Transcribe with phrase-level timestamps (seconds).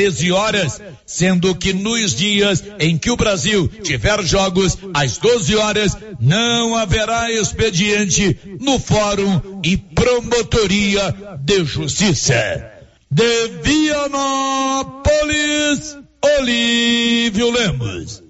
[0.00, 5.94] 13 horas, sendo que nos dias em que o Brasil tiver jogos às 12 horas,
[6.18, 12.72] não haverá expediente no Fórum e Promotoria de Justiça.
[13.10, 14.88] De Vianópolis,
[16.38, 18.29] Olívio Lemos.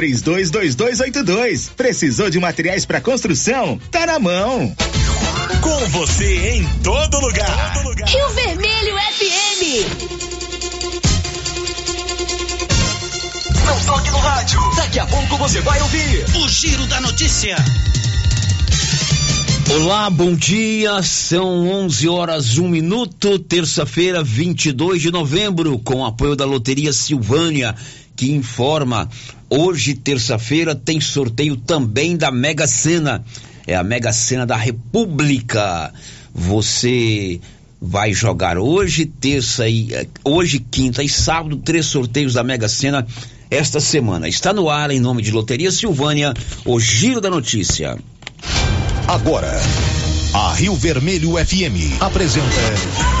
[0.01, 1.69] 322282.
[1.77, 3.79] Precisou de materiais para construção?
[3.91, 4.75] Tá na mão.
[5.61, 7.73] Com você em todo lugar.
[7.75, 8.09] todo lugar.
[8.09, 9.61] Rio Vermelho FM.
[13.63, 14.59] Não toque no rádio.
[14.75, 17.55] Daqui a pouco você vai ouvir o Giro da Notícia.
[19.75, 21.03] Olá, bom dia.
[21.03, 27.75] São 11 horas, 1 minuto, terça-feira, 22 de novembro, com apoio da Loteria Silvânia
[28.21, 29.09] que informa:
[29.49, 33.25] hoje, terça-feira, tem sorteio também da Mega Sena.
[33.65, 35.91] É a Mega Sena da República.
[36.31, 37.41] Você
[37.81, 43.07] vai jogar hoje, terça e eh, hoje, quinta e sábado, três sorteios da Mega Sena
[43.49, 44.29] esta semana.
[44.29, 46.31] Está no ar em nome de Loteria Silvânia,
[46.63, 47.97] o Giro da Notícia.
[49.07, 49.51] Agora,
[50.31, 53.20] a Rio Vermelho FM apresenta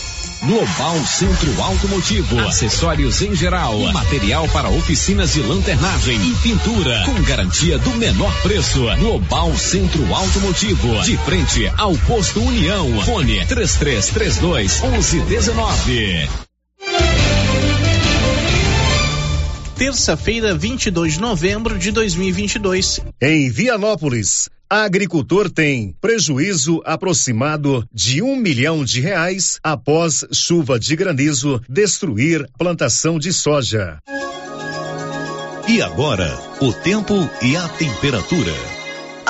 [0.43, 7.77] Global Centro Automotivo, acessórios em geral, material para oficinas de lanternagem e pintura, com garantia
[7.77, 8.81] do menor preço.
[8.97, 13.03] Global Centro Automotivo, de frente ao posto União.
[13.03, 16.27] Fone 3332 1119.
[19.75, 22.99] Terça-feira, 22 de novembro de 2022.
[23.21, 31.61] Em Vianópolis, agricultor tem prejuízo aproximado de um milhão de reais após chuva de granizo
[31.67, 33.99] destruir plantação de soja.
[35.67, 38.80] E agora, o tempo e a temperatura.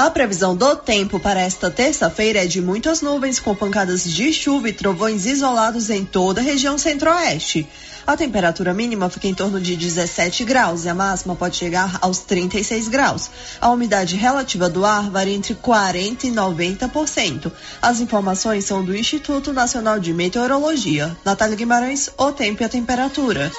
[0.02, 4.68] A previsão do tempo para esta terça-feira é de muitas nuvens com pancadas de chuva
[4.68, 7.70] e trovões isolados em toda a região centro-oeste.
[8.08, 12.18] A temperatura mínima fica em torno de 17 graus e a máxima pode chegar aos
[12.22, 13.30] 36 graus.
[13.62, 17.52] A umidade relativa do ar varia entre 40 e 90%.
[17.80, 21.16] As informações são do Instituto Nacional de Meteorologia.
[21.24, 23.52] Natália Guimarães, o tempo e a temperatura.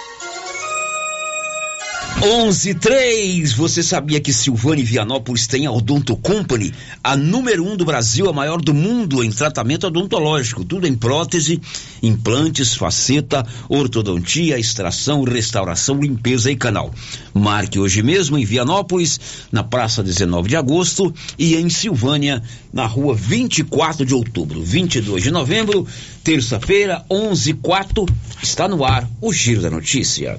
[2.22, 3.52] 11:3.
[3.52, 6.72] Você sabia que Silvane Vianópolis tem a Odonto Company,
[7.02, 11.60] a número um do Brasil, a maior do mundo em tratamento odontológico, tudo em prótese,
[12.00, 16.94] implantes, faceta, ortodontia, extração, restauração, limpeza e canal.
[17.34, 19.18] Marque hoje mesmo em Vianópolis,
[19.50, 22.40] na Praça 19 de Agosto e em Silvânia,
[22.72, 25.84] na Rua 24 de Outubro, 22 de novembro,
[26.22, 28.06] terça-feira, 11:04.
[28.40, 30.38] Está no ar o Giro da Notícia.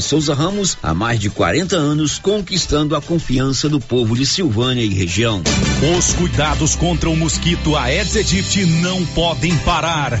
[0.00, 4.92] Souza Ramos, há mais de 40 anos, conquistando a confiança do povo de Silvânia e
[4.92, 5.42] região.
[5.96, 10.20] Os cuidados contra o mosquito Aedes aegypti não podem parar.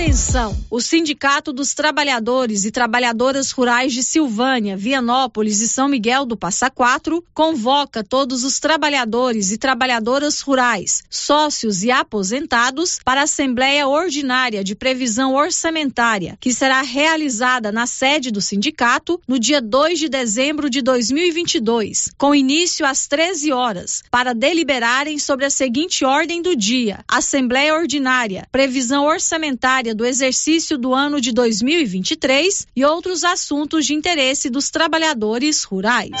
[0.00, 0.56] Atenção!
[0.70, 6.70] O Sindicato dos Trabalhadores e Trabalhadoras Rurais de Silvânia, Vianópolis e São Miguel do Passa
[6.70, 14.64] Quatro convoca todos os trabalhadores e trabalhadoras rurais, sócios e aposentados para a Assembleia Ordinária
[14.64, 20.70] de Previsão Orçamentária, que será realizada na sede do sindicato no dia 2 de dezembro
[20.70, 27.04] de 2022, com início às 13 horas, para deliberarem sobre a seguinte ordem do dia:
[27.06, 34.48] Assembleia Ordinária, Previsão Orçamentária do exercício do ano de 2023 e outros assuntos de interesse
[34.48, 36.20] dos trabalhadores rurais.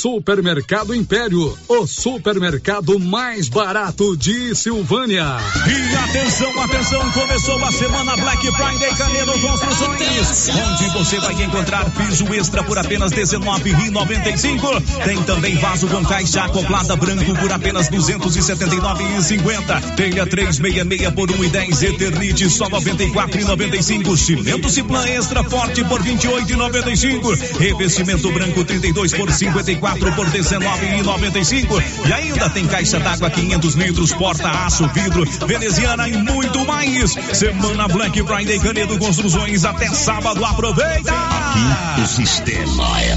[0.00, 5.36] Supermercado Império, o supermercado mais barato de Silvânia.
[5.66, 12.24] E atenção, atenção, começou a semana Black Friday Canedo Construções, onde você vai encontrar piso
[12.32, 15.04] extra por apenas R$19,95.
[15.04, 19.96] Tem também vaso com caixa acoplada branco por apenas R$279,50.
[19.96, 24.16] Telha 366 por 1,10 Eternite só R$94,95.
[24.16, 27.58] Cimento Ciplan extra forte por R$28,95.
[27.58, 31.82] Revestimento branco 32 por 54 por R$19,95.
[32.06, 37.12] E ainda tem caixa d'água 500 litros, porta aço, vidro, veneziana e muito mais.
[37.32, 40.44] Semana Black Friday Canedo Construções até sábado.
[40.44, 41.12] Aproveita!
[41.12, 43.16] Aqui o sistema é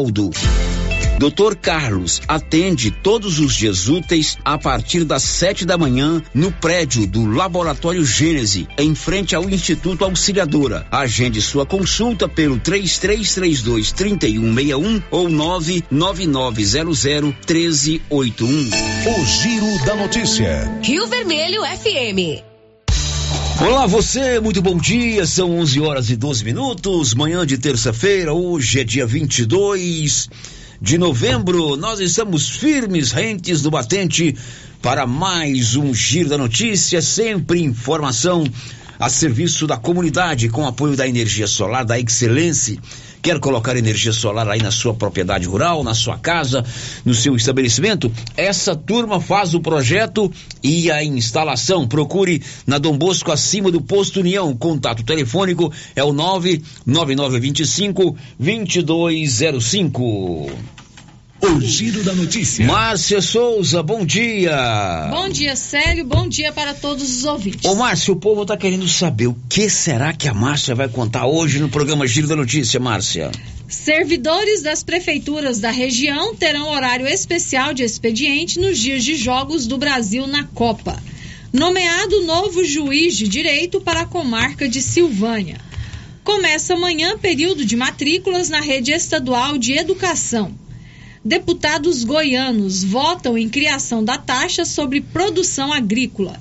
[1.21, 1.55] Dr.
[1.55, 7.31] Carlos atende todos os dias úteis a partir das sete da manhã no prédio do
[7.31, 10.87] Laboratório Gênese, em frente ao Instituto Auxiliadora.
[10.89, 18.71] Agende sua consulta pelo 3332 3161 ou 99900 1381.
[19.05, 20.79] O Giro da Notícia.
[20.81, 22.50] Rio Vermelho FM.
[23.59, 25.25] Olá você, muito bom dia.
[25.25, 28.33] São 11 horas e 12 minutos, manhã de terça-feira.
[28.33, 30.29] Hoje é dia 22
[30.81, 31.75] de novembro.
[31.75, 34.35] Nós estamos firmes, rentes do batente
[34.81, 38.43] para mais um giro da notícia, sempre informação
[38.99, 42.79] a serviço da comunidade com apoio da energia solar da Excelência.
[43.21, 46.65] Quer colocar energia solar aí na sua propriedade rural, na sua casa,
[47.05, 48.11] no seu estabelecimento?
[48.35, 51.87] Essa turma faz o projeto e a instalação.
[51.87, 54.57] Procure na Dom Bosco acima do posto União.
[54.57, 60.80] Contato telefônico é o 99925 2205.
[61.43, 62.67] O Giro da Notícia.
[62.67, 65.07] Márcia Souza, bom dia.
[65.09, 66.05] Bom dia, Célio.
[66.05, 67.65] Bom dia para todos os ouvintes.
[67.65, 71.25] Ô, Márcia, o povo tá querendo saber o que será que a Márcia vai contar
[71.25, 73.31] hoje no programa Giro da Notícia, Márcia.
[73.67, 79.79] Servidores das prefeituras da região terão horário especial de expediente nos dias de jogos do
[79.79, 81.01] Brasil na Copa.
[81.51, 85.59] Nomeado novo juiz de direito para a comarca de Silvânia.
[86.23, 90.53] Começa amanhã período de matrículas na rede estadual de educação.
[91.23, 96.39] Deputados goianos votam em criação da taxa sobre produção agrícola.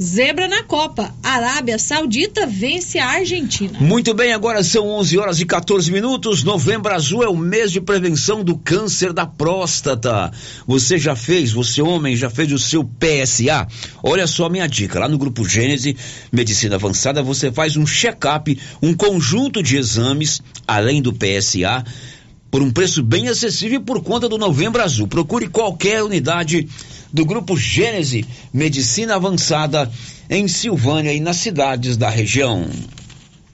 [0.00, 1.12] Zebra na Copa.
[1.20, 3.78] Arábia Saudita vence a Argentina.
[3.80, 6.44] Muito bem, agora são 11 horas e 14 minutos.
[6.44, 10.30] Novembro Azul é o mês de prevenção do câncer da próstata.
[10.64, 13.66] Você já fez, você homem, já fez o seu PSA?
[14.00, 15.00] Olha só a minha dica.
[15.00, 15.96] Lá no Grupo Gênese
[16.32, 21.84] Medicina Avançada, você faz um check-up, um conjunto de exames, além do PSA
[22.50, 25.06] por um preço bem acessível por conta do Novembro Azul.
[25.06, 26.68] Procure qualquer unidade
[27.12, 29.90] do Grupo Gênese Medicina Avançada
[30.28, 32.68] em Silvânia e nas cidades da região.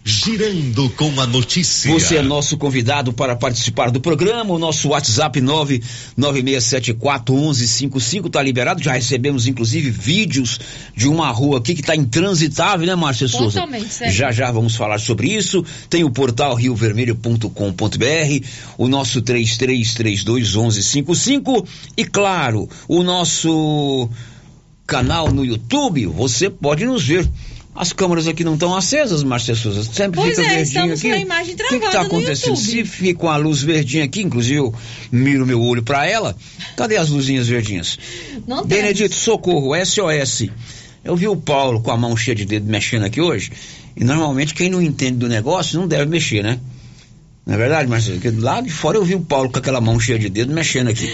[0.08, 1.90] Girando com a notícia.
[1.90, 4.54] Você é nosso convidado para participar do programa.
[4.54, 8.80] O nosso WhatsApp 996741155 está liberado.
[8.80, 10.60] Já recebemos inclusive vídeos
[10.94, 13.60] de uma rua aqui que está intransitável, né, Márcia Souza?
[13.60, 14.12] Totalmente, certo.
[14.12, 15.64] Já já vamos falar sobre isso.
[15.90, 18.46] Tem o portal riovermelho.com.br,
[18.78, 24.08] o nosso 33321155 e claro, o nosso
[24.86, 26.06] canal no YouTube.
[26.06, 27.28] Você pode nos ver.
[27.76, 29.84] As câmeras aqui não estão acesas, Márcia Souza.
[29.84, 31.08] Sempre Pois fica é, verdinho estamos aqui.
[31.08, 32.56] com a imagem O que está travada acontecendo?
[32.56, 34.74] Se fica com a luz verdinha aqui, inclusive eu
[35.12, 36.34] miro meu olho para ela.
[36.76, 37.98] Cadê as luzinhas verdinhas?
[38.46, 38.78] Não tem.
[38.78, 40.48] Benedito, socorro, SOS.
[41.04, 43.52] Eu vi o Paulo com a mão cheia de dedo mexendo aqui hoje.
[43.94, 46.58] E normalmente quem não entende do negócio não deve mexer, né?
[47.46, 48.18] Não é verdade, Marcelo?
[48.18, 50.88] Porque lá de fora eu vi o Paulo com aquela mão cheia de dedo mexendo
[50.88, 51.08] aqui.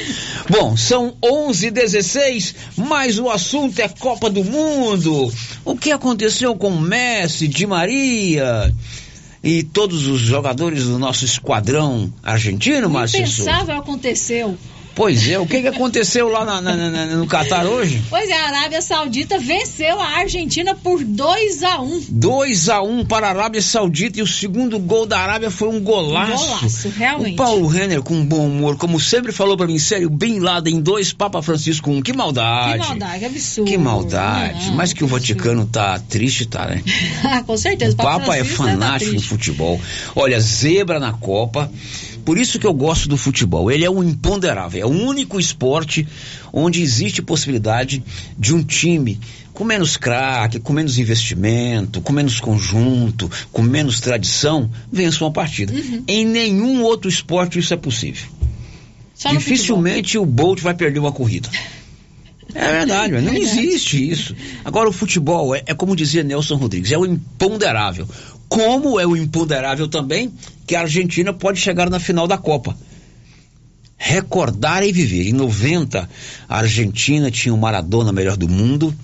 [0.48, 5.30] Bom, são 11 16 mas o assunto é Copa do Mundo.
[5.62, 8.74] O que aconteceu com Messi, Di Maria
[9.44, 13.18] e todos os jogadores do nosso esquadrão argentino, Souza?
[13.18, 14.56] Impensável aconteceu.
[14.94, 18.02] Pois é, o que, que aconteceu lá na- na- na- no Catar hoje?
[18.10, 23.04] Pois é, a Arábia Saudita venceu a Argentina por 2 a 1 2 a 1
[23.06, 26.46] para a Arábia Saudita e o segundo gol da Arábia foi um golaço.
[26.46, 27.34] Golaço, realmente.
[27.34, 30.80] O Paulo Renner com bom humor, como sempre falou pra mim, sério, bem lá em
[30.80, 32.02] dois, Papa Francisco um.
[32.02, 32.72] Que maldade.
[32.82, 33.70] Que maldade, absurdo.
[33.70, 34.66] Que maldade.
[34.66, 36.82] Não, Mas que o Vaticano tá triste, tá, né?
[37.46, 37.94] Com certeza.
[37.94, 39.28] O Papa é Francisco deve tá fanático em triste.
[39.28, 39.80] futebol.
[40.14, 41.70] Olha, zebra na Copa.
[42.24, 43.70] Por isso que eu gosto do futebol.
[43.70, 44.82] Ele é um imponderável.
[44.82, 46.06] É o único esporte
[46.52, 48.02] onde existe possibilidade
[48.38, 49.18] de um time
[49.52, 55.72] com menos craque, com menos investimento, com menos conjunto, com menos tradição, vença uma partida.
[55.72, 56.04] Uhum.
[56.06, 58.26] Em nenhum outro esporte isso é possível.
[59.14, 61.48] Só Dificilmente o Bolt vai perder uma corrida.
[62.54, 63.38] É verdade, não Verdade.
[63.38, 64.34] existe isso.
[64.64, 68.08] Agora o futebol é, é como dizia Nelson Rodrigues, é o imponderável.
[68.48, 70.32] Como é o imponderável também
[70.72, 72.74] que a Argentina pode chegar na final da Copa.
[73.98, 75.28] Recordar e viver.
[75.28, 76.08] Em 90,
[76.48, 78.94] a Argentina tinha o Maradona melhor do mundo,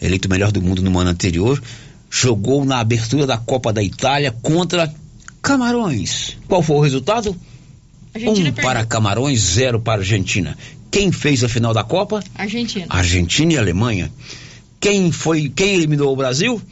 [0.00, 1.60] eleito melhor do mundo no ano anterior,
[2.08, 4.94] jogou na abertura da Copa da Itália contra
[5.42, 6.38] Camarões.
[6.46, 7.36] Qual foi o resultado?
[8.14, 8.62] Argentina um perdeu.
[8.62, 10.56] para Camarões, zero para Argentina.
[10.92, 12.22] Quem fez a final da Copa?
[12.36, 12.86] Argentina.
[12.88, 14.12] Argentina e Alemanha.
[14.78, 16.62] Quem foi, quem eliminou o Brasil?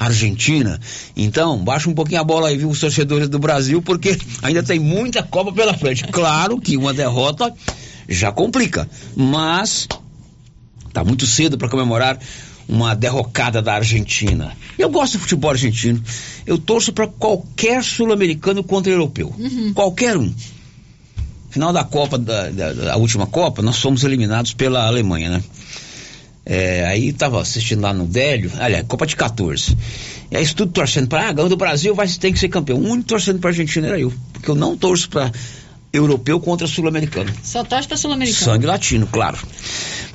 [0.00, 0.80] Argentina.
[1.16, 4.78] Então, baixa um pouquinho a bola aí, viu, os torcedores do Brasil, porque ainda tem
[4.80, 6.04] muita Copa pela frente.
[6.04, 7.52] Claro que uma derrota
[8.08, 9.86] já complica, mas
[10.92, 12.18] tá muito cedo para comemorar
[12.68, 14.56] uma derrocada da Argentina.
[14.78, 16.02] Eu gosto do futebol argentino.
[16.46, 19.34] Eu torço para qualquer sul-americano contra europeu.
[19.38, 19.72] Uhum.
[19.74, 20.32] Qualquer um.
[21.50, 25.42] Final da Copa, da, da- da última Copa, nós fomos eliminados pela Alemanha, né?
[26.44, 29.76] É, aí tava assistindo lá no Délio, aliás, Copa de 14.
[30.30, 32.78] E aí tudo torcendo para, ah, ganhou do Brasil, vai ter que ser campeão.
[32.78, 35.30] O único torcendo pra Argentina era eu, porque eu não torço para
[35.92, 37.32] europeu contra sul-americano.
[37.42, 38.44] Só torce pra Sul-Americana.
[38.44, 39.38] Sangue latino, claro.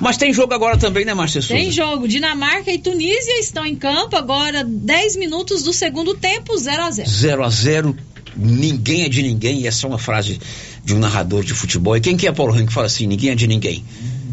[0.00, 1.54] Mas tem jogo agora também, né, Márcia Souza?
[1.54, 2.08] Tem jogo.
[2.08, 7.08] Dinamarca e Tunísia estão em campo agora, 10 minutos do segundo tempo, 0 a 0
[7.08, 7.96] 0 a 0
[8.36, 10.38] ninguém é de ninguém, e essa é uma frase
[10.84, 11.96] de um narrador de futebol.
[11.96, 13.82] E quem que é Paulo Rank que fala assim, ninguém é de ninguém?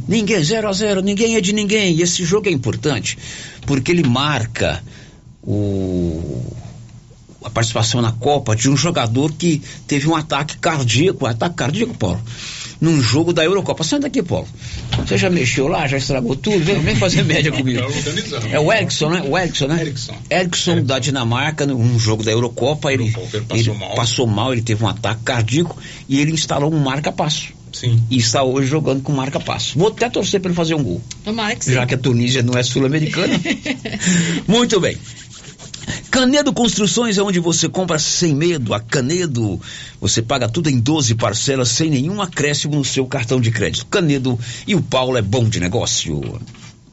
[0.08, 1.96] Ninguém, 0 a 0 ninguém é de ninguém.
[1.96, 3.18] E esse jogo é importante,
[3.66, 4.84] porque ele marca
[5.42, 6.54] o
[7.44, 11.94] a participação na Copa de um jogador que teve um ataque cardíaco, um ataque cardíaco,
[11.94, 12.22] Paulo,
[12.80, 13.84] num jogo da Eurocopa.
[13.84, 14.48] Sai daqui, Paulo.
[14.98, 16.64] Você já mexeu lá, já estragou tudo?
[16.64, 17.82] Vem, vem fazer média comigo.
[18.50, 19.24] É o Erickson, né?
[19.28, 19.82] O Erickson, né?
[19.82, 20.82] Erickson.
[20.84, 23.14] da Dinamarca, num jogo da Eurocopa, ele,
[23.52, 27.54] ele passou mal, ele teve um ataque cardíaco e ele instalou um marca-passo.
[27.74, 28.02] Sim.
[28.10, 29.78] E está hoje jogando com marca-passo.
[29.78, 31.02] Vou até torcer para ele fazer um gol.
[31.26, 31.74] Tomara que sim.
[31.74, 33.34] Já que a Tunísia não é sul-americana.
[34.48, 34.98] Muito bem.
[36.10, 38.74] Canedo Construções é onde você compra sem medo.
[38.74, 39.60] A Canedo,
[40.00, 43.88] você paga tudo em 12 parcelas sem nenhum acréscimo no seu cartão de crédito.
[43.88, 46.22] Canedo e o Paulo é bom de negócio.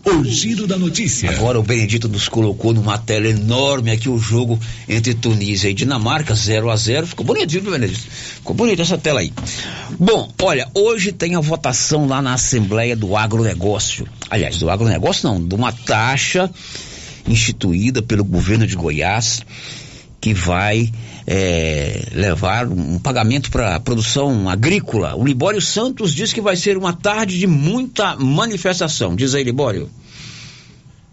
[0.02, 1.30] O giro da notícia.
[1.30, 4.58] Agora o Benedito nos colocou numa tela enorme aqui o jogo
[4.88, 8.00] entre Tunísia e Dinamarca, 0 a 0 Ficou bonitinho, Benedito?
[8.00, 9.30] Ficou bonita essa tela aí.
[9.98, 14.06] Bom, olha, hoje tem a votação lá na Assembleia do Agronegócio.
[14.30, 16.50] Aliás, do agronegócio não, de uma taxa
[17.28, 19.42] instituída pelo governo de Goiás
[20.20, 20.92] que vai
[21.32, 25.14] eh, levar um pagamento para a produção agrícola.
[25.14, 29.14] O Libório Santos diz que vai ser uma tarde de muita manifestação.
[29.14, 29.88] Diz aí, Libório.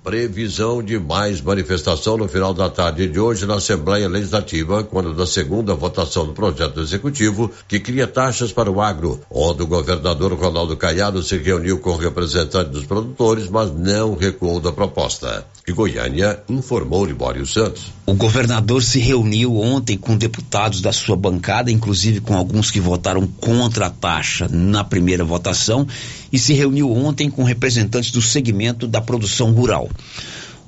[0.04, 5.28] Previsão de mais manifestação no final da tarde de hoje na Assembleia Legislativa, quando da
[5.28, 10.76] segunda votação do projeto Executivo que cria taxas para o agro, onde o governador Ronaldo
[10.76, 15.46] Caiado se reuniu com representantes dos produtores, mas não recuou da proposta.
[15.68, 17.92] De Goiânia, informou Libório Santos.
[18.06, 23.28] O governador se reuniu ontem com deputados da sua bancada, inclusive com alguns que votaram
[23.28, 25.86] contra a taxa na primeira votação,
[26.32, 29.90] e se reuniu ontem com representantes do segmento da produção rural.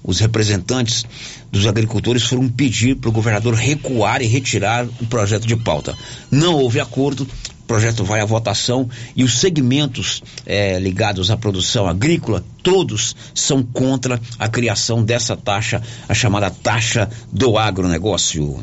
[0.04, 1.06] Os representantes
[1.50, 5.96] dos agricultores foram pedir para o governador recuar e retirar o projeto de pauta.
[6.30, 7.26] Não houve acordo,
[7.70, 14.20] projeto vai à votação e os segmentos eh, ligados à produção agrícola, todos são contra
[14.40, 18.60] a criação dessa taxa, a chamada taxa do agronegócio.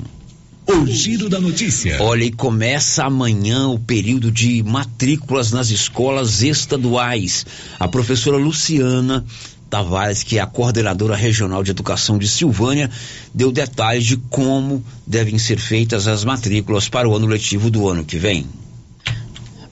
[0.66, 2.03] O giro da notícia.
[2.03, 7.47] Olha, e começa amanhã o período de matrículas nas escolas estaduais.
[7.79, 9.25] A professora Luciana
[9.71, 12.90] Tavares, que é a coordenadora regional de educação de Silvânia,
[13.33, 18.05] deu detalhes de como devem ser feitas as matrículas para o ano letivo do ano
[18.05, 18.45] que vem.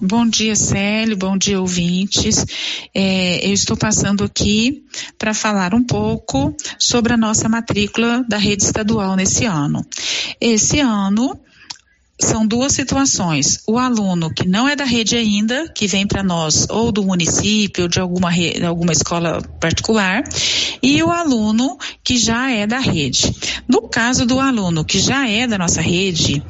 [0.00, 1.16] Bom dia, Célio.
[1.16, 2.44] Bom dia, ouvintes.
[2.94, 4.84] É, eu estou passando aqui
[5.16, 9.86] para falar um pouco sobre a nossa matrícula da rede estadual nesse ano.
[10.40, 11.38] Esse ano,
[12.20, 13.62] são duas situações.
[13.66, 17.84] O aluno que não é da rede ainda, que vem para nós ou do município,
[17.84, 18.30] ou de alguma,
[18.66, 20.22] alguma escola particular,
[20.82, 23.32] e o aluno que já é da rede.
[23.68, 26.42] No caso do aluno que já é da nossa rede,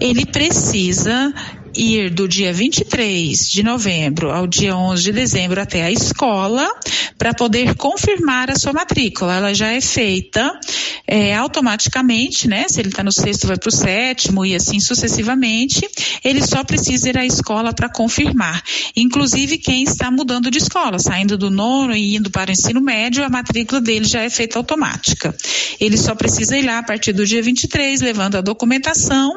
[0.00, 1.32] ele precisa
[1.74, 6.68] ir do dia 23 de novembro ao dia 11 de dezembro até a escola
[7.16, 9.34] para poder confirmar a sua matrícula.
[9.34, 10.58] Ela já é feita
[11.06, 12.66] é, automaticamente, né?
[12.68, 15.88] Se ele está no sexto, vai para o sétimo e assim sucessivamente.
[16.24, 18.62] Ele só precisa ir à escola para confirmar.
[18.96, 23.24] Inclusive, quem está mudando de escola, saindo do nono e indo para o ensino médio,
[23.24, 25.34] a matrícula dele já é feita automática.
[25.80, 29.34] Ele só precisa ir lá a partir do dia 23, levando a documentação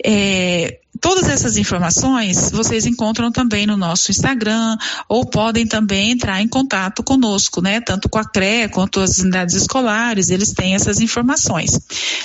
[0.05, 4.77] É, todas essas informações vocês encontram também no nosso Instagram
[5.09, 7.81] ou podem também entrar em contato conosco, né?
[7.81, 11.79] Tanto com a CRE quanto as unidades escolares, eles têm essas informações.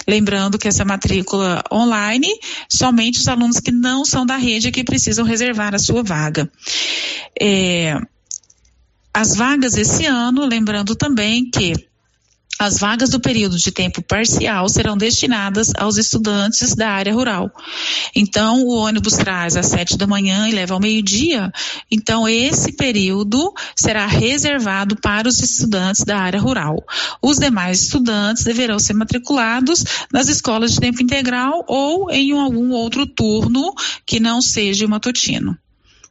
[0.07, 2.27] Lembrando que essa matrícula online,
[2.69, 6.49] somente os alunos que não são da rede é que precisam reservar a sua vaga.
[7.39, 7.99] É,
[9.13, 11.90] as vagas esse ano, lembrando também que
[12.62, 17.52] as vagas do período de tempo parcial serão destinadas aos estudantes da área rural.
[18.15, 21.52] Então, o ônibus traz às sete da manhã e leva ao meio-dia.
[21.89, 26.78] Então, esse período será reservado para os estudantes da área rural.
[27.19, 33.08] Os demais estudantes deverão ser matriculados nas escolas de tempo integral ou em algum outro
[33.08, 33.74] turno
[34.06, 35.58] que não seja o matutino.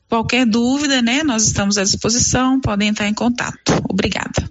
[0.08, 1.22] Qualquer dúvida, né?
[1.22, 3.80] Nós estamos à disposição, podem entrar em contato.
[3.88, 4.49] Obrigada.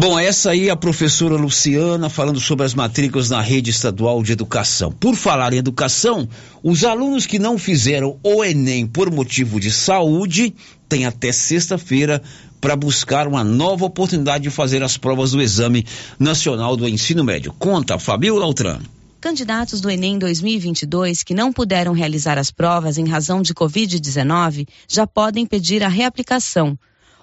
[0.00, 4.30] Bom, essa aí é a professora Luciana falando sobre as matrículas na rede estadual de
[4.30, 4.92] educação.
[4.92, 6.28] Por falar em educação,
[6.62, 10.54] os alunos que não fizeram o Enem por motivo de saúde
[10.88, 12.22] têm até sexta-feira
[12.60, 15.84] para buscar uma nova oportunidade de fazer as provas do Exame
[16.16, 17.52] Nacional do Ensino Médio.
[17.58, 18.78] Conta, Fabio Lautran.
[19.20, 25.08] Candidatos do Enem 2022 que não puderam realizar as provas em razão de Covid-19 já
[25.08, 26.78] podem pedir a reaplicação.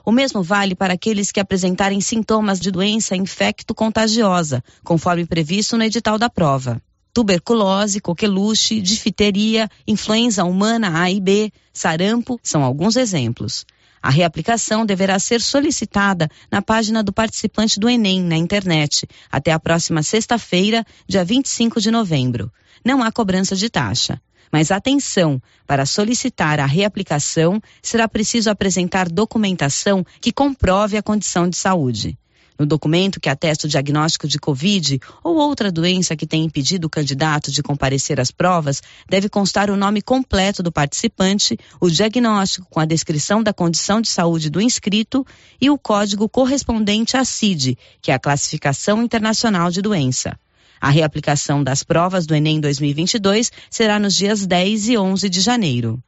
[0.05, 6.19] O mesmo vale para aqueles que apresentarem sintomas de doença infecto-contagiosa, conforme previsto no edital
[6.19, 6.79] da prova.
[7.11, 13.65] Tuberculose, coqueluche, difteria, influenza humana A e B, sarampo são alguns exemplos.
[13.99, 19.59] A reaplicação deverá ser solicitada na página do participante do Enem na internet até a
[19.59, 22.51] próxima sexta-feira, dia 25 de novembro.
[22.85, 24.21] Não há cobrança de taxa.
[24.51, 31.57] Mas atenção, para solicitar a reaplicação, será preciso apresentar documentação que comprove a condição de
[31.57, 32.17] saúde.
[32.57, 36.89] No documento que atesta o diagnóstico de Covid ou outra doença que tenha impedido o
[36.89, 42.79] candidato de comparecer às provas, deve constar o nome completo do participante, o diagnóstico com
[42.79, 45.25] a descrição da condição de saúde do inscrito
[45.59, 50.39] e o código correspondente à CID, que é a Classificação Internacional de Doença.
[50.79, 56.03] A reaplicação das provas do Enem 2022 será nos dias 10 e 11 de janeiro.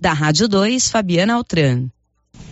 [0.00, 1.88] Da Rádio 2, Fabiana Altran.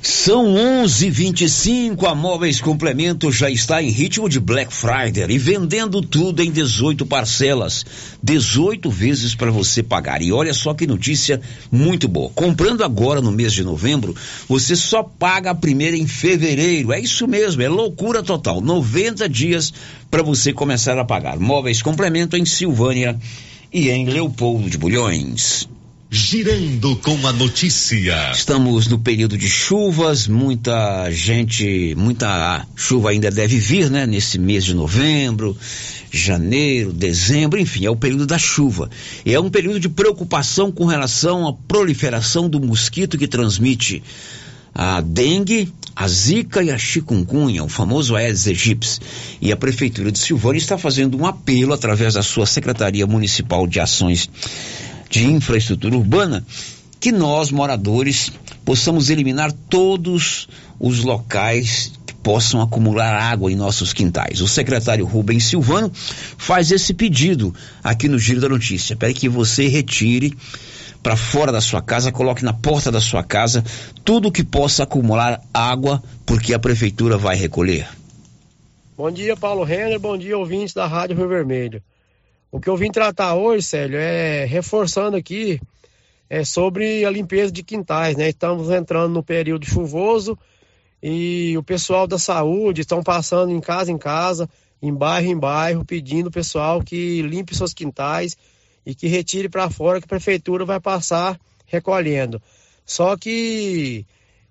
[0.01, 2.07] São 11:25.
[2.07, 7.05] A Móveis Complemento já está em ritmo de Black Friday e vendendo tudo em 18
[7.05, 7.85] parcelas,
[8.23, 10.23] 18 vezes para você pagar.
[10.23, 12.31] E olha só que notícia muito boa.
[12.31, 14.15] Comprando agora no mês de novembro,
[14.49, 16.93] você só paga a primeira em fevereiro.
[16.93, 18.61] É isso mesmo, é loucura total.
[18.61, 19.73] 90 dias
[20.11, 21.39] para você começar a pagar.
[21.39, 23.19] Móveis Complemento em Silvânia
[23.73, 25.69] e em Leopoldo de Bulhões.
[26.11, 28.33] Girando com a notícia.
[28.33, 34.07] Estamos no período de chuvas, muita gente, muita chuva ainda deve vir, né?
[34.07, 35.55] Nesse mês de novembro,
[36.11, 38.89] janeiro, dezembro, enfim, é o período da chuva.
[39.23, 44.03] E é um período de preocupação com relação à proliferação do mosquito que transmite
[44.75, 48.99] a dengue, a zika e a chikungunya, o famoso Aedes aegypti.
[49.43, 53.79] E a prefeitura de Silvânia está fazendo um apelo através da sua Secretaria Municipal de
[53.79, 54.31] Ações
[55.09, 56.45] de infraestrutura urbana,
[57.01, 58.33] que nós, moradores,
[58.65, 64.41] possamos eliminar todos os locais que possam acumular água em nossos quintais.
[64.41, 68.97] O secretário Rubens Silvano faz esse pedido aqui no Giro da Notícia.
[68.97, 70.37] Para que você retire
[71.03, 73.65] para fora da sua casa, coloque na porta da sua casa
[74.05, 77.89] tudo que possa acumular água, porque a prefeitura vai recolher.
[78.97, 80.01] Bom dia, Paulo Renner.
[80.01, 81.81] Bom dia, ouvintes da Rádio Rio Vermelho.
[82.51, 85.61] O que eu vim tratar hoje, Célio, é reforçando aqui
[86.31, 88.29] é sobre a limpeza de quintais, né?
[88.29, 90.39] Estamos entrando no período chuvoso
[91.03, 94.49] e o pessoal da saúde estão passando em casa em casa,
[94.81, 98.37] em bairro em bairro, pedindo o pessoal que limpe seus quintais
[98.85, 102.41] e que retire para fora que a prefeitura vai passar recolhendo.
[102.85, 104.07] Só que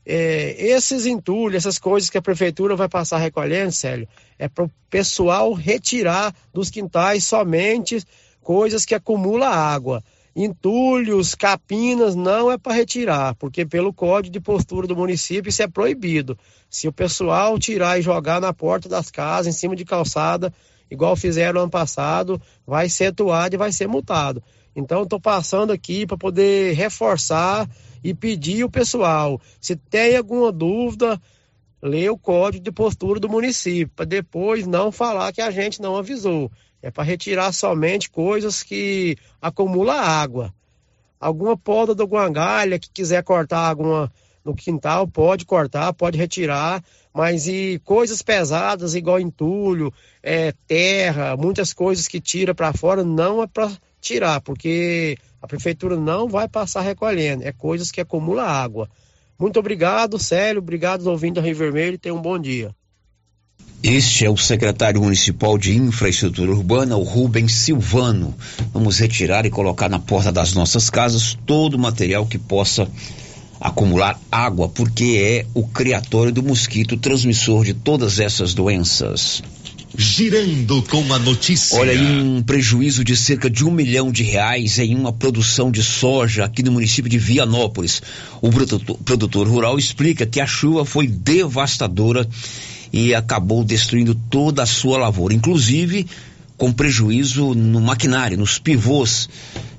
[0.09, 4.07] é, esses entulhos, essas coisas que a prefeitura vai passar recolhendo, Célio,
[4.39, 8.01] é para o pessoal retirar dos quintais somente
[8.41, 10.01] coisas que acumulam água.
[10.33, 15.67] Entulhos, capinas, não é para retirar, porque pelo código de postura do município isso é
[15.67, 16.39] proibido.
[16.69, 20.53] Se o pessoal tirar e jogar na porta das casas, em cima de calçada,
[20.89, 24.41] igual fizeram ano passado, vai ser atuado e vai ser multado.
[24.73, 27.67] Então, estou passando aqui para poder reforçar
[28.03, 31.21] e pedir o pessoal, se tem alguma dúvida,
[31.81, 35.97] lê o código de postura do município, para depois não falar que a gente não
[35.97, 36.51] avisou.
[36.81, 40.53] É para retirar somente coisas que acumulam água.
[41.19, 44.11] Alguma poda do guangalha que quiser cortar alguma
[44.47, 46.81] no quintal, pode cortar, pode retirar,
[47.13, 53.43] mas e coisas pesadas, igual entulho, é, terra, muitas coisas que tira para fora, não
[53.43, 58.89] é para tirar, porque a prefeitura não vai passar recolhendo, é coisas que acumula água.
[59.39, 62.75] Muito obrigado, Célio, obrigado ouvintes da Rio Vermelho tenham um bom dia.
[63.81, 68.35] Este é o secretário municipal de infraestrutura urbana, o Rubens Silvano.
[68.73, 72.89] Vamos retirar e colocar na porta das nossas casas todo o material que possa
[73.61, 79.41] acumular água, porque é o criatório do mosquito transmissor de todas essas doenças.
[79.99, 81.75] Girando com a notícia.
[81.75, 85.81] Olha aí um prejuízo de cerca de um milhão de reais em uma produção de
[85.81, 88.03] soja aqui no município de Vianópolis.
[88.39, 92.29] O produtor, produtor rural explica que a chuva foi devastadora
[92.93, 96.05] e acabou destruindo toda a sua lavoura, inclusive
[96.55, 99.27] com prejuízo no maquinário, nos pivôs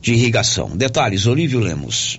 [0.02, 0.76] de irrigação.
[0.76, 2.18] Detalhes, Olívio Lemos.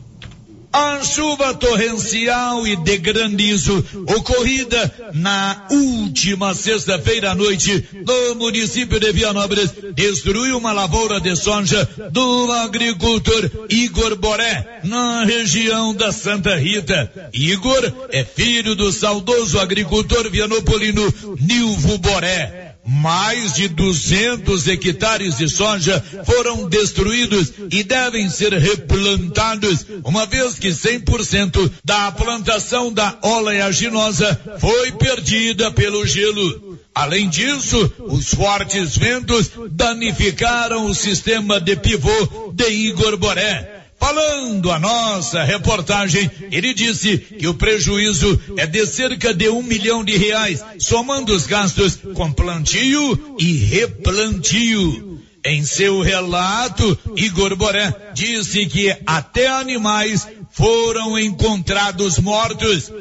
[0.82, 9.12] A chuva torrencial e de granizo ocorrida na última sexta-feira à noite no município de
[9.12, 17.30] Vianópolis destruiu uma lavoura de soja do agricultor Igor Boré na região da Santa Rita.
[17.34, 22.69] Igor é filho do saudoso agricultor vianopolino Nilvo Boré.
[22.92, 30.70] Mais de 200 hectares de soja foram destruídos e devem ser replantados, uma vez que
[30.70, 36.80] 100% da plantação da oleaginosa foi perdida pelo gelo.
[36.96, 43.79] Além disso, os fortes ventos danificaram o sistema de pivô de Igor Boré.
[44.00, 50.04] Falando a nossa reportagem, ele disse que o prejuízo é de cerca de um milhão
[50.04, 55.20] de reais, somando os gastos com plantio e replantio.
[55.46, 62.92] Em seu relato, Igor Boré disse que até animais foram encontrados mortos.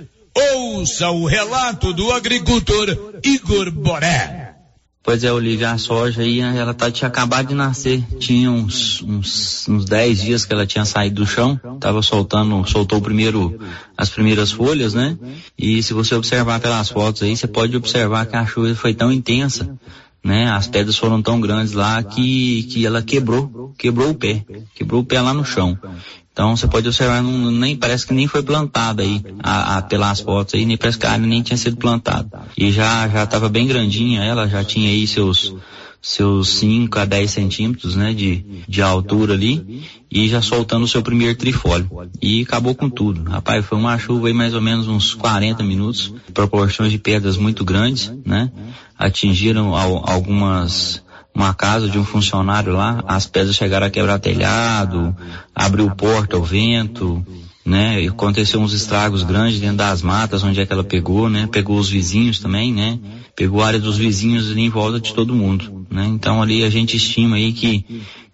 [0.55, 4.48] Ouça o relato do agricultor Igor Boré.
[5.09, 8.05] Pois é, Olivia, a soja aí, ela tá, tinha acabado de nascer.
[8.19, 11.59] Tinha uns, uns, uns 10 dias que ela tinha saído do chão.
[11.81, 13.59] Tava soltando, soltou primeiro
[13.97, 15.17] as primeiras folhas, né?
[15.57, 19.11] E se você observar pelas fotos aí, você pode observar que a chuva foi tão
[19.11, 19.79] intensa
[20.23, 20.51] né?
[20.51, 24.45] As pedras foram tão grandes lá que, que ela quebrou, quebrou o pé,
[24.75, 25.79] quebrou o pé lá no chão.
[26.39, 30.21] Então você pode observar, não, nem parece que nem foi plantada aí, a, a, pelas
[30.21, 32.43] fotos aí, nem parece que a área nem tinha sido plantada.
[32.57, 35.53] E já já estava bem grandinha, ela já tinha aí seus
[36.01, 41.03] seus 5 a 10 centímetros, né, de, de altura ali, e já soltando o seu
[41.03, 41.91] primeiro trifólio.
[42.23, 43.29] E acabou com tudo.
[43.29, 47.65] Rapaz, foi uma chuva aí mais ou menos uns 40 minutos, proporções de pedras muito
[47.65, 48.49] grandes, né,
[48.97, 51.03] atingiram al, algumas
[51.39, 55.17] uma casa de um funcionário lá, as pedras chegaram a quebrar telhado,
[55.55, 57.25] abriu porta ao vento,
[57.65, 58.03] né?
[58.03, 61.49] E aconteceu uns estragos grandes dentro das matas onde é que ela pegou, né?
[61.51, 62.99] Pegou os vizinhos também, né?
[63.37, 66.07] Pegou a área dos vizinhos ali em volta de todo mundo, né?
[66.07, 67.85] Então ali a gente estima aí que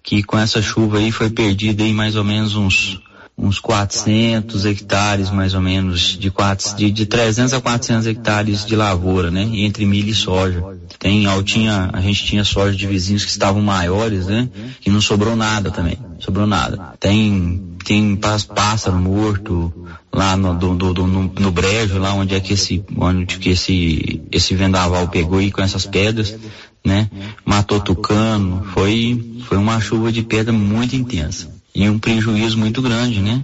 [0.02, 3.00] que com essa chuva aí foi perdido aí mais ou menos uns
[3.36, 8.76] uns 400 hectares mais ou menos de, quatro, de, de 300 a 400 hectares de
[8.76, 9.42] lavoura, né?
[9.42, 10.62] Entre milho e soja.
[10.98, 14.48] Tem, a gente tinha soja de vizinhos que estavam maiores, né?
[14.80, 15.98] Que não sobrou nada também.
[16.20, 16.94] Sobrou nada.
[17.00, 19.72] Tem, tem pássaro morto
[20.12, 23.50] lá no, do, do, do, no, no brejo, lá onde é que esse, onde que
[23.50, 26.36] esse, esse vendaval pegou aí com essas pedras,
[26.84, 27.10] né?
[27.44, 28.64] Matou tucano.
[28.72, 33.42] Foi, foi uma chuva de pedra muito intensa e um prejuízo muito grande, né?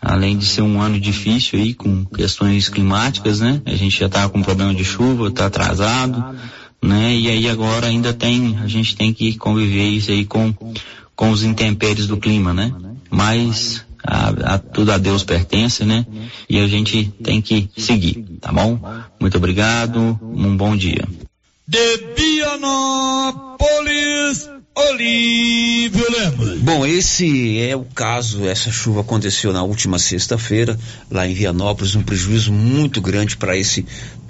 [0.00, 3.60] Além de ser um ano difícil aí com questões climáticas, né?
[3.66, 6.24] A gente já tá com problema de chuva, tá atrasado,
[6.80, 7.14] né?
[7.14, 10.54] E aí agora ainda tem, a gente tem que conviver isso aí com,
[11.16, 12.72] com os intempéries do clima, né?
[13.10, 16.06] Mas a, a, tudo a Deus pertence, né?
[16.48, 18.78] E a gente tem que seguir, tá bom?
[19.18, 21.04] Muito obrigado, um bom dia.
[21.66, 23.58] De Vianópolis,
[24.78, 26.58] Olívio Lemos.
[26.58, 30.78] Bom, esse é o caso, essa chuva aconteceu na última sexta-feira,
[31.10, 33.86] lá em Vianópolis, um prejuízo muito grande para esse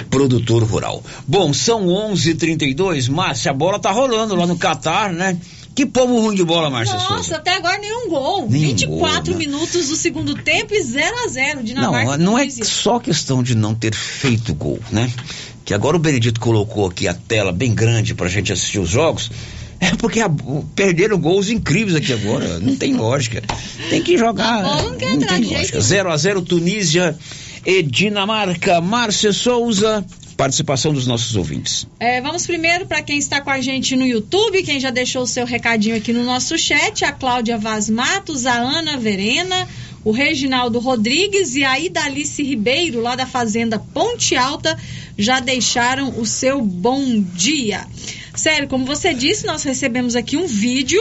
[0.08, 1.02] produtor rural.
[1.26, 5.36] Bom, são 11:32, Márcia, a bola tá rolando lá no Catar, né?
[5.74, 7.36] Que povo ruim de bola, Márcia Nossa, Souza.
[7.36, 8.48] até agora nenhum gol.
[8.48, 9.46] Nenhum 24 gol, né?
[9.46, 12.14] minutos do segundo tempo e 0 a 0 Não, Dinamarca.
[12.14, 15.12] e não é só questão de não ter feito gol, né?
[15.64, 19.28] Que agora o Benedito colocou aqui a tela bem grande pra gente assistir os jogos.
[19.80, 20.30] É porque a-
[20.74, 22.58] perderam gols incríveis aqui agora.
[22.58, 23.42] Não tem lógica.
[23.90, 24.62] Tem que jogar.
[24.62, 25.78] Bola não quer entrar tem de jeito lógica.
[25.78, 25.88] nenhum.
[25.88, 27.18] 0 a 0 Tunísia
[27.64, 28.80] e Dinamarca.
[28.80, 30.04] Márcia Souza,
[30.36, 31.86] participação dos nossos ouvintes.
[32.00, 35.26] É, vamos primeiro para quem está com a gente no YouTube, quem já deixou o
[35.26, 39.66] seu recadinho aqui no nosso chat, a Cláudia Vaz Matos, a Ana Verena,
[40.04, 44.76] o Reginaldo Rodrigues e a Idalice Ribeiro, lá da Fazenda Ponte Alta,
[45.18, 47.84] já deixaram o seu bom dia.
[48.36, 51.00] Sério, como você disse, nós recebemos aqui um vídeo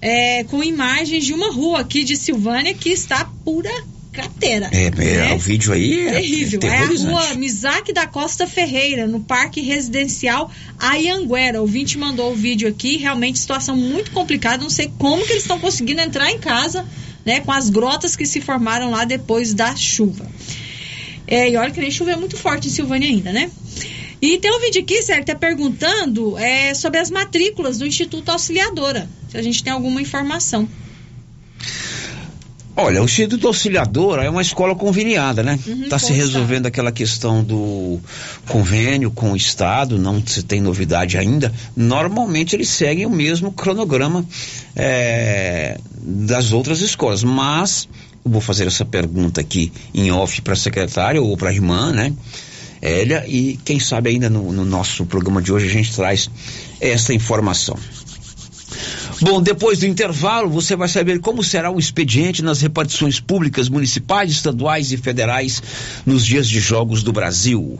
[0.00, 3.70] é, com imagens de uma rua aqui de Silvânia que está pura
[4.16, 4.70] cratera.
[4.72, 5.34] É, é, né?
[5.34, 6.60] o vídeo aí é Terrível.
[6.62, 11.58] É a rua Misaque da Costa Ferreira, no Parque Residencial Ayanguera.
[11.58, 14.62] O ouvinte mandou o vídeo aqui, realmente situação muito complicada.
[14.62, 16.86] Não sei como que eles estão conseguindo entrar em casa,
[17.24, 20.26] né, com as grotas que se formaram lá depois da chuva.
[21.26, 23.50] É, e olha que nem choveu muito forte em Silvânia ainda, né?
[24.20, 28.30] E tem um vídeo aqui, Sérgio, que tá perguntando é, sobre as matrículas do Instituto
[28.30, 29.08] Auxiliadora.
[29.28, 30.68] Se a gente tem alguma informação.
[32.78, 35.58] Olha, o Instituto Auxiliadora é uma escola conveniada, né?
[35.66, 37.98] Uhum, Está se com o resolvendo aquela questão do
[38.48, 41.50] convênio com o Estado, não se tem novidade ainda.
[41.74, 44.26] Normalmente eles seguem o mesmo cronograma
[44.74, 47.88] é, das outras escolas, mas
[48.22, 51.92] eu vou fazer essa pergunta aqui em off para a secretária ou para a irmã,
[51.92, 52.12] né?
[52.80, 56.30] Elia, e quem sabe ainda no, no nosso programa de hoje a gente traz
[56.80, 57.78] essa informação.
[59.20, 64.30] Bom, depois do intervalo, você vai saber como será o expediente nas repartições públicas municipais,
[64.30, 65.62] estaduais e federais
[66.04, 67.78] nos dias de jogos do Brasil.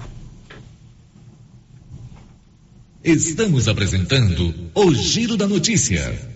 [3.04, 6.35] Estamos apresentando o Giro da Notícia.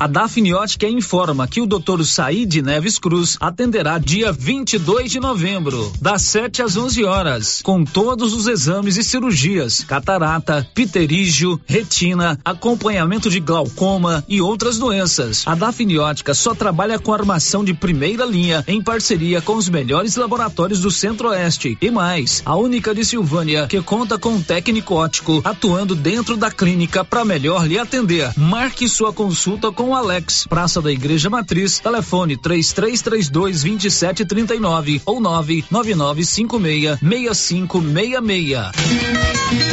[0.00, 2.04] A Dafniótica informa que o Dr.
[2.04, 8.32] Said Neves Cruz atenderá dia 22 de novembro, das 7 às 11 horas, com todos
[8.32, 15.42] os exames e cirurgias: catarata, pterígio, retina, acompanhamento de glaucoma e outras doenças.
[15.46, 20.80] A Dafniótica só trabalha com armação de primeira linha em parceria com os melhores laboratórios
[20.80, 25.94] do Centro-Oeste e mais, a única de Silvânia que conta com um técnico ótico atuando
[25.94, 28.32] dentro da clínica para melhor lhe atender.
[28.38, 39.70] Marque sua consulta com Alex, Praça da Igreja Matriz, telefone 3332 2739 ou 99956 6566.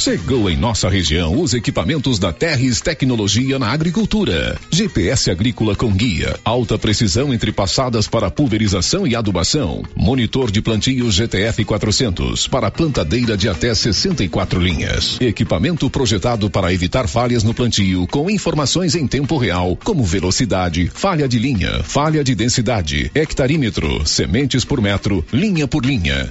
[0.00, 4.58] Chegou em nossa região os equipamentos da Terres Tecnologia na Agricultura.
[4.70, 11.10] GPS agrícola com guia, alta precisão entre passadas para pulverização e adubação, monitor de plantio
[11.10, 15.20] GTF 400 para plantadeira de até 64 linhas.
[15.20, 21.28] Equipamento projetado para evitar falhas no plantio com informações em tempo real, como velocidade, falha
[21.28, 26.30] de linha, falha de densidade, hectarímetro, sementes por metro, linha por linha.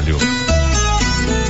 [0.01, 0.60] trabalho.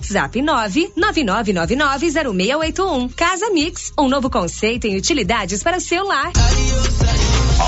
[0.00, 3.12] WhatsApp 999990681.
[3.14, 6.32] Casa Mix, um novo conceito em utilidades para seu lar.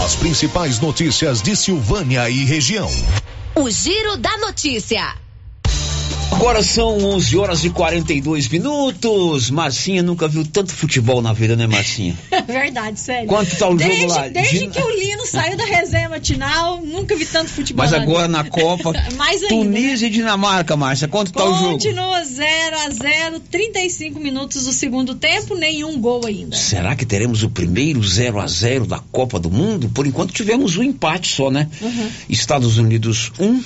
[0.02, 2.88] As principais notícias de Silvânia e região.
[3.54, 5.14] O Giro da Notícia.
[6.32, 9.50] Agora são 11 horas e 42 minutos.
[9.50, 12.18] Marcinha nunca viu tanto futebol na vida, né, Marcinha?
[12.46, 13.28] Verdade, sério.
[13.28, 14.28] Quanto tá o jogo desde, lá?
[14.28, 17.84] Desde De- que o Lino saiu da resenha matinal, nunca vi tanto futebol.
[17.84, 18.38] Mas agora vida.
[18.38, 19.54] na Copa, Mais ainda.
[19.54, 21.72] Tunísia e Dinamarca, Márcia, quanto tá o jogo?
[21.72, 26.56] Continua 0 a 0 35 minutos do segundo tempo, nenhum gol ainda.
[26.56, 29.88] Será que teremos o primeiro 0 a 0 da Copa do Mundo?
[29.90, 31.68] Por enquanto tivemos um empate só, né?
[31.80, 32.10] Uhum.
[32.28, 33.64] Estados Unidos 1 um,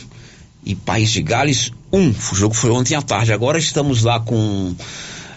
[0.66, 1.98] e País de Gales 1.
[1.98, 2.14] Um.
[2.32, 3.32] O jogo foi ontem à tarde.
[3.32, 4.74] Agora estamos lá com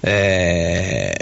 [0.02, 1.16] é,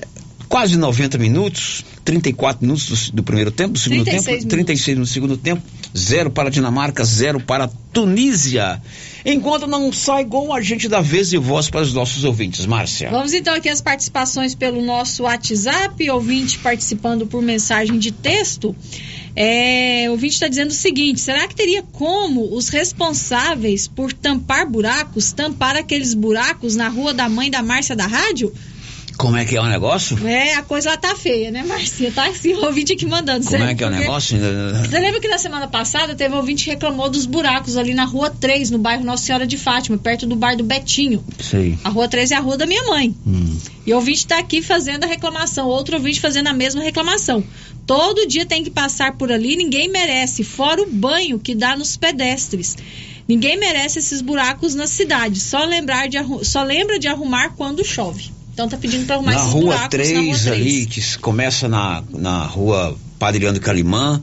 [0.48, 4.50] quase 90 minutos, 34 minutos do, do primeiro tempo, do segundo 36 tempo, minutos.
[4.50, 5.62] 36 no segundo tempo,
[5.96, 8.82] zero para a Dinamarca, zero para a Tunísia.
[9.26, 12.66] Enquanto não sai gol, a gente dá vez e voz para os nossos ouvintes.
[12.66, 13.10] Márcia.
[13.10, 18.74] Vamos então aqui as participações pelo nosso WhatsApp, ouvinte participando por mensagem de texto.
[19.36, 24.66] É, o ouvinte está dizendo o seguinte: será que teria como os responsáveis por tampar
[24.66, 28.54] buracos tampar aqueles buracos na rua da mãe da Márcia da rádio?
[29.18, 30.16] Como é que é o negócio?
[30.28, 32.12] É, a coisa lá tá feia, né, Márcia?
[32.12, 33.46] Tá assim, o ouvinte aqui mandando.
[33.46, 34.38] Como é que é o negócio?
[34.38, 38.06] Você lembra que na semana passada teve um ouvinte que reclamou dos buracos ali na
[38.06, 41.24] rua 3, no bairro Nossa Senhora de Fátima, perto do bar do Betinho.
[41.42, 41.78] Sei.
[41.84, 43.16] A rua 3 é a rua da minha mãe.
[43.26, 43.58] Hum.
[43.86, 47.44] E o ouvinte está aqui fazendo a reclamação, outro ouvinte fazendo a mesma reclamação.
[47.88, 51.98] Todo dia tem que passar por ali, ninguém merece, fora o banho que dá nos
[51.98, 52.76] pedestres.
[53.28, 55.40] Ninguém merece esses buracos na cidade.
[55.40, 58.37] Só lembrar de só lembra de arrumar quando chove.
[58.58, 60.48] Então tá pedindo para arrumar Na esses rua buracos na 3 rua 3.
[60.48, 64.20] ali, que começa na, na rua Padre Leandro Calimã,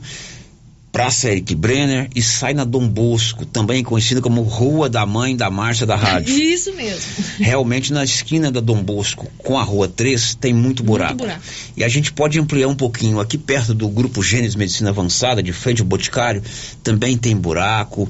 [0.91, 5.49] Praça Eric Brenner e sai na Dom Bosco, também conhecida como Rua da Mãe da
[5.49, 6.35] Márcia da Rádio.
[6.35, 7.01] Isso mesmo.
[7.37, 11.15] Realmente na esquina da Dom Bosco com a Rua 3 tem muito buraco.
[11.15, 11.41] buraco.
[11.77, 13.21] E a gente pode ampliar um pouquinho.
[13.21, 16.43] Aqui perto do Grupo Gênesis Medicina Avançada, de frente ao Boticário,
[16.83, 18.09] também tem buraco.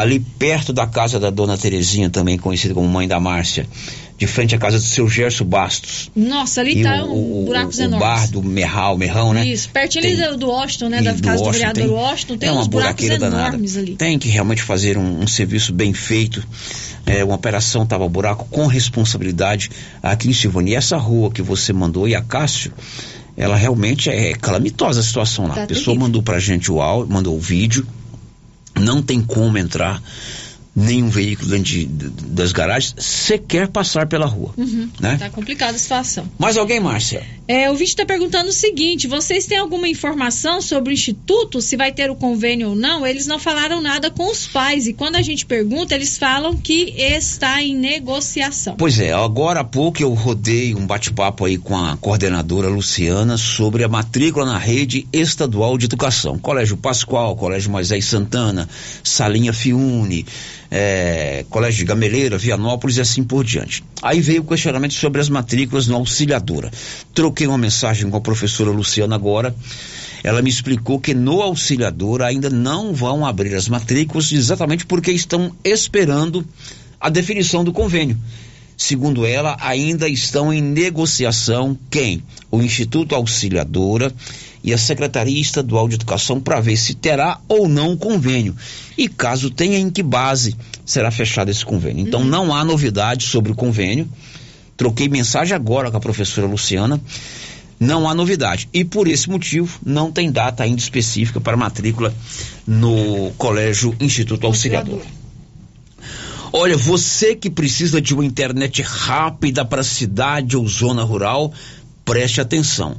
[0.00, 3.66] Ali perto da casa da Dona Terezinha, também conhecida como Mãe da Márcia,
[4.18, 6.10] de frente à casa do seu Gerson Bastos.
[6.16, 8.06] Nossa, ali e tá o, um o- buracos o enormes.
[8.08, 9.46] bar do Merral, Merrão, né?
[9.46, 11.02] Isso, pertinho ali Tem- do, do Washington, né?
[11.02, 13.48] Da do casa do vereador tem- Washington, tem é uma uns buracos buraqueira danada.
[13.48, 13.96] enormes ali.
[13.96, 16.42] Tem que realmente fazer um, um serviço bem feito.
[17.06, 19.70] É, uma operação tava buraco com responsabilidade
[20.02, 20.72] aqui em Silvânia.
[20.72, 22.72] E essa rua que você mandou e a Cássio,
[23.36, 25.54] ela realmente é calamitosa a situação lá.
[25.54, 26.00] Tá a pessoa terrível.
[26.06, 27.86] mandou pra gente o áudio, mandou o vídeo.
[28.80, 30.00] Não tem como entrar
[30.76, 34.52] nenhum veículo dentro de- de- das garagens sequer passar pela rua.
[34.58, 34.90] Uhum.
[35.00, 35.16] Né?
[35.16, 36.28] Tá complicada a situação.
[36.38, 37.24] Mais alguém, Márcia?
[37.48, 41.76] É, o vídeo está perguntando o seguinte: vocês têm alguma informação sobre o instituto, se
[41.76, 43.06] vai ter o convênio ou não?
[43.06, 46.92] Eles não falaram nada com os pais e quando a gente pergunta, eles falam que
[46.98, 48.74] está em negociação.
[48.76, 53.82] Pois é, agora há pouco eu rodei um bate-papo aí com a coordenadora Luciana sobre
[53.84, 56.38] a matrícula na rede estadual de educação.
[56.38, 58.68] Colégio Pascoal, Colégio Moisés Santana,
[59.02, 60.26] Salinha Fiune,
[60.70, 63.84] eh, Colégio de Gameleira, Vianópolis e assim por diante.
[64.02, 66.70] Aí veio o questionamento sobre as matrículas no Auxiliadora.
[67.14, 69.54] Troquei uma mensagem com a professora Luciana agora.
[70.22, 75.52] Ela me explicou que no Auxiliadora ainda não vão abrir as matrículas exatamente porque estão
[75.64, 76.44] esperando
[77.00, 78.18] a definição do convênio.
[78.76, 82.22] Segundo ela, ainda estão em negociação quem?
[82.50, 84.12] O Instituto Auxiliadora
[84.66, 88.56] e a Secretaria Estadual de Educação para ver se terá ou não convênio.
[88.98, 92.04] E caso tenha, em que base será fechado esse convênio.
[92.04, 94.08] Então não há novidade sobre o convênio.
[94.76, 97.00] Troquei mensagem agora com a professora Luciana.
[97.78, 98.68] Não há novidade.
[98.72, 102.12] E por esse motivo, não tem data ainda específica para matrícula
[102.66, 105.00] no Colégio Instituto Auxiliador.
[106.52, 111.52] Olha, você que precisa de uma internet rápida para cidade ou zona rural,
[112.04, 112.96] preste atenção.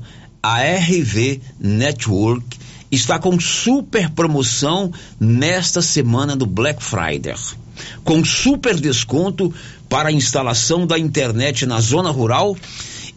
[0.49, 2.57] A RV Network
[2.89, 7.35] está com super promoção nesta semana do Black Friday.
[8.05, 9.53] Com super desconto
[9.89, 12.55] para a instalação da internet na zona rural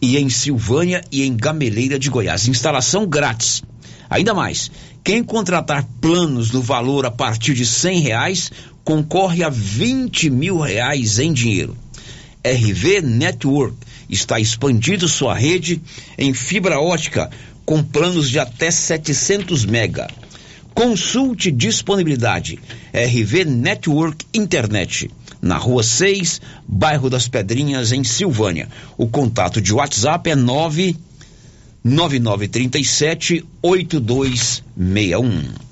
[0.03, 2.49] e em Silvânia e em Gameleira de Goiás.
[2.49, 3.63] Instalação grátis.
[4.11, 4.69] Ainda mais,
[5.05, 8.51] quem contratar planos no valor a partir de cem reais
[8.83, 11.77] concorre a 20 mil reais em dinheiro.
[12.45, 13.77] RV Network
[14.11, 15.81] está expandindo sua rede
[16.19, 17.31] em fibra ótica
[17.65, 20.09] com planos de até 700 mega.
[20.75, 22.59] Consulte disponibilidade.
[22.93, 25.11] RV Network Internet.
[25.41, 28.69] Na Rua 6, bairro das Pedrinhas, em Silvânia.
[28.99, 30.97] O contato de WhatsApp é 9
[31.83, 35.70] 9937 8261.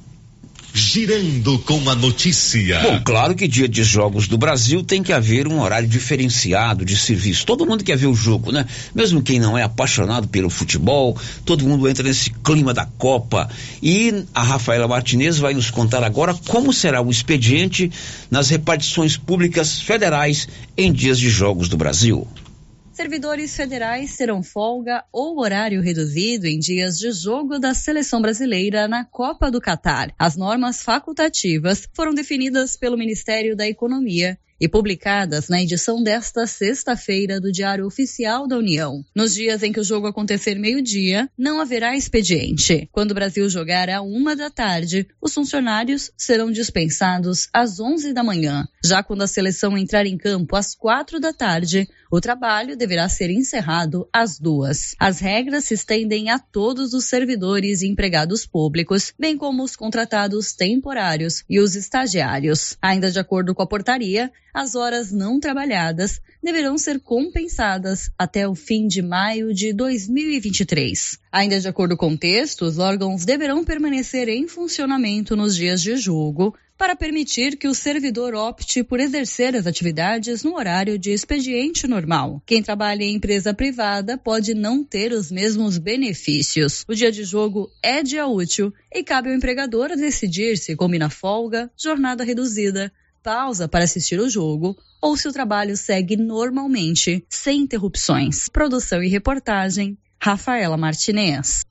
[0.72, 2.80] Girando com a notícia.
[2.80, 6.96] Bom, claro que dia de jogos do Brasil tem que haver um horário diferenciado de
[6.96, 7.46] serviço.
[7.46, 8.66] Todo mundo quer ver o jogo, né?
[8.94, 13.48] Mesmo quem não é apaixonado pelo futebol, todo mundo entra nesse clima da Copa.
[13.82, 17.90] E a Rafaela Martinez vai nos contar agora como será o expediente
[18.30, 22.26] nas repartições públicas federais em dias de jogos do Brasil.
[22.99, 29.05] Servidores federais terão folga ou horário reduzido em dias de jogo da seleção brasileira na
[29.05, 30.12] Copa do Catar.
[30.18, 37.40] As normas facultativas foram definidas pelo Ministério da Economia e publicadas na edição desta sexta-feira
[37.40, 39.04] do Diário Oficial da União.
[39.14, 42.88] Nos dias em que o jogo acontecer meio-dia, não haverá expediente.
[42.92, 48.22] Quando o Brasil jogar à uma da tarde, os funcionários serão dispensados às onze da
[48.22, 48.66] manhã.
[48.84, 53.30] Já quando a seleção entrar em campo às quatro da tarde, o trabalho deverá ser
[53.30, 54.94] encerrado às duas.
[54.98, 60.54] As regras se estendem a todos os servidores e empregados públicos, bem como os contratados
[60.54, 62.76] temporários e os estagiários.
[62.80, 68.55] Ainda de acordo com a portaria, as horas não trabalhadas deverão ser compensadas até o
[68.55, 71.18] fim de maio de 2023.
[71.30, 75.96] Ainda de acordo com o texto, os órgãos deverão permanecer em funcionamento nos dias de
[75.96, 81.88] jogo para permitir que o servidor opte por exercer as atividades no horário de expediente
[81.88, 82.40] normal.
[82.46, 86.84] Quem trabalha em empresa privada pode não ter os mesmos benefícios.
[86.86, 91.68] O dia de jogo é dia útil e cabe ao empregador decidir se combina folga,
[91.76, 92.92] jornada reduzida,
[93.22, 98.48] pausa para assistir o jogo ou se o trabalho segue normalmente, sem interrupções.
[98.48, 101.62] Produção e reportagem, Rafaela Martinez.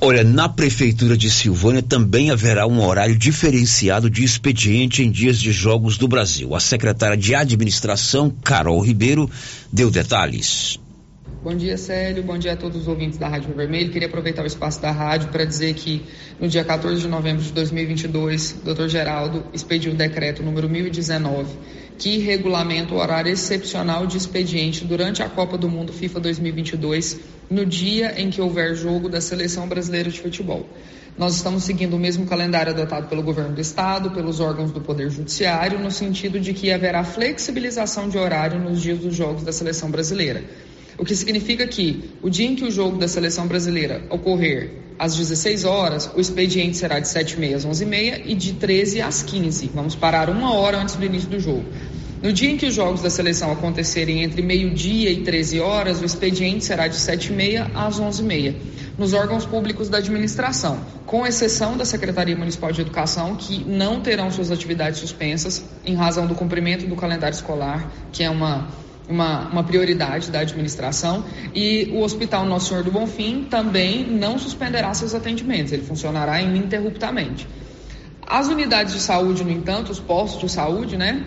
[0.00, 5.50] Olha, na Prefeitura de Silvânia também haverá um horário diferenciado de expediente em dias de
[5.50, 6.54] jogos do Brasil.
[6.54, 9.28] A secretária de Administração, Carol Ribeiro,
[9.72, 10.78] deu detalhes.
[11.40, 12.20] Bom dia, Célio.
[12.24, 13.92] Bom dia a todos os ouvintes da Rádio Vermelho.
[13.92, 16.04] Queria aproveitar o espaço da rádio para dizer que
[16.40, 18.88] no dia 14 de novembro de 2022, o Dr.
[18.88, 21.46] Geraldo expediu o decreto número 1019,
[21.96, 27.64] que regulamenta o horário excepcional de expediente durante a Copa do Mundo FIFA 2022, no
[27.64, 30.68] dia em que houver jogo da Seleção Brasileira de Futebol.
[31.16, 35.08] Nós estamos seguindo o mesmo calendário adotado pelo governo do estado, pelos órgãos do Poder
[35.08, 39.88] Judiciário, no sentido de que haverá flexibilização de horário nos dias dos jogos da seleção
[39.88, 40.42] brasileira.
[40.98, 45.14] O que significa que o dia em que o jogo da seleção brasileira ocorrer às
[45.16, 49.94] 16 horas, o expediente será de 7h30 às 11h30 e de 13 às 15 Vamos
[49.94, 51.64] parar uma hora antes do início do jogo.
[52.20, 56.04] No dia em que os jogos da seleção acontecerem entre meio-dia e 13 horas, o
[56.04, 58.56] expediente será de 7h30 às 11h30
[58.98, 64.32] nos órgãos públicos da administração, com exceção da Secretaria Municipal de Educação, que não terão
[64.32, 68.66] suas atividades suspensas em razão do cumprimento do calendário escolar, que é uma
[69.08, 74.92] uma, uma, prioridade da administração e o Hospital Nosso Senhor do Bonfim também não suspenderá
[74.94, 77.48] seus atendimentos, ele funcionará ininterruptamente.
[78.26, 81.24] As unidades de saúde, no entanto, os postos de saúde, né?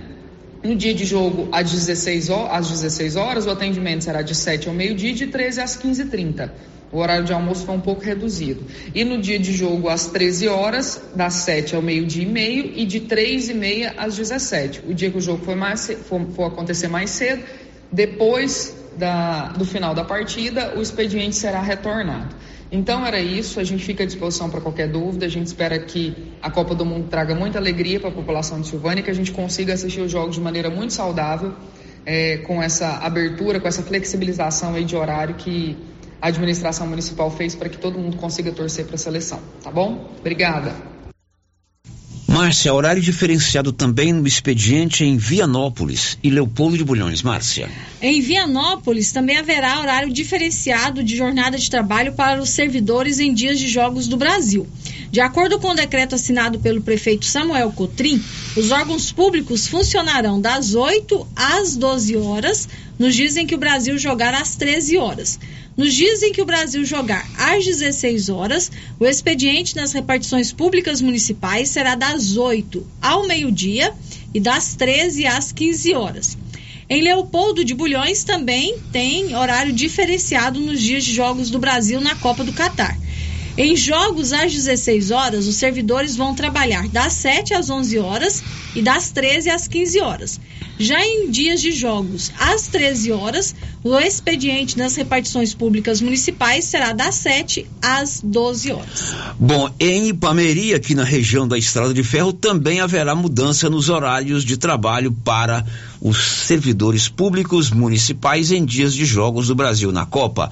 [0.63, 4.67] No dia de jogo, às 16, horas, às 16 horas, o atendimento será de 7
[4.67, 6.51] ao meio-dia e de 13 às 15h30.
[6.91, 8.65] O horário de almoço foi um pouco reduzido.
[8.93, 12.85] E no dia de jogo, às 13 horas, das 7 ao meio-dia e meio, e
[12.85, 14.83] de 3 e meia às 17.
[14.87, 15.89] O dia que o jogo mais,
[16.35, 17.43] for acontecer mais cedo,
[17.91, 22.35] depois da, do final da partida, o expediente será retornado.
[22.71, 26.15] Então era isso, a gente fica à disposição para qualquer dúvida, a gente espera que
[26.41, 29.31] a Copa do Mundo traga muita alegria para a população de Silvânia, que a gente
[29.33, 31.53] consiga assistir os jogos de maneira muito saudável,
[32.05, 35.77] é, com essa abertura, com essa flexibilização aí de horário que
[36.21, 40.09] a administração municipal fez para que todo mundo consiga torcer para a seleção, tá bom?
[40.19, 40.90] Obrigada.
[42.41, 47.21] Márcia, horário diferenciado também no expediente em Vianópolis e Leopoldo de Bulhões.
[47.21, 47.69] Márcia.
[48.01, 53.59] Em Vianópolis também haverá horário diferenciado de jornada de trabalho para os servidores em dias
[53.59, 54.67] de jogos do Brasil.
[55.11, 58.23] De acordo com o decreto assinado pelo prefeito Samuel Cotrim,
[58.55, 63.97] os órgãos públicos funcionarão das 8 às 12 horas nos dias em que o Brasil
[63.97, 65.37] jogar às 13 horas.
[65.75, 71.01] Nos dias em que o Brasil jogar às 16 horas, o expediente nas repartições públicas
[71.01, 73.93] municipais será das 8 ao meio-dia
[74.33, 76.37] e das 13 às 15 horas.
[76.89, 82.15] Em Leopoldo de Bulhões também tem horário diferenciado nos dias de jogos do Brasil na
[82.15, 82.97] Copa do Catar.
[83.57, 88.41] Em jogos às 16 horas, os servidores vão trabalhar das 7 às 11 horas
[88.73, 90.39] e das 13 às 15 horas.
[90.79, 96.93] Já em dias de jogos às 13 horas, o expediente nas repartições públicas municipais será
[96.93, 99.13] das 7 às 12 horas.
[99.37, 104.43] Bom, em Ipameri, aqui na região da Estrada de Ferro, também haverá mudança nos horários
[104.43, 105.65] de trabalho para
[106.01, 110.49] os servidores públicos municipais em dias de jogos do Brasil na Copa.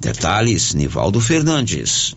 [0.00, 2.14] Detalhes, Nivaldo Fernandes.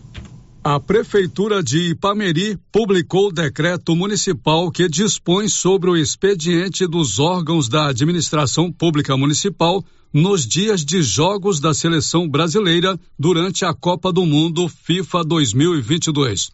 [0.62, 7.66] A Prefeitura de Ipameri publicou o decreto municipal que dispõe sobre o expediente dos órgãos
[7.66, 9.82] da administração pública municipal
[10.12, 16.50] nos dias de jogos da seleção brasileira durante a Copa do Mundo FIFA 2022.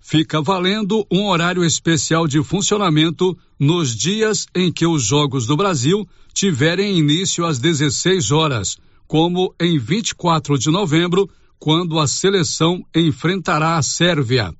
[0.00, 6.08] Fica valendo um horário especial de funcionamento nos dias em que os Jogos do Brasil
[6.32, 8.78] tiverem início às 16 horas,
[9.08, 11.28] como em 24 de novembro
[11.60, 14.52] quando a seleção enfrentará a Sérvia.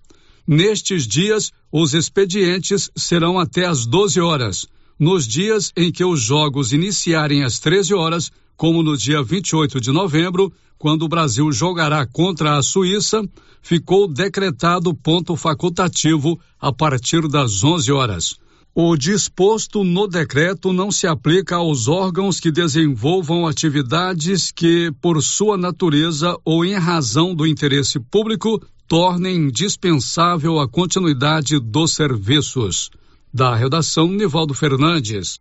[0.46, 4.66] Nestes dias, os expedientes serão até às 12 horas.
[4.98, 9.90] Nos dias em que os jogos iniciarem às 13 horas, como no dia 28 de
[9.90, 13.22] novembro, quando o Brasil jogará contra a Suíça,
[13.62, 18.34] ficou decretado ponto facultativo a partir das 11 horas.
[18.72, 25.56] O disposto no decreto não se aplica aos órgãos que desenvolvam atividades que, por sua
[25.56, 32.90] natureza ou em razão do interesse público, tornem indispensável a continuidade dos serviços.
[33.34, 35.40] Da redação, Nivaldo Fernandes.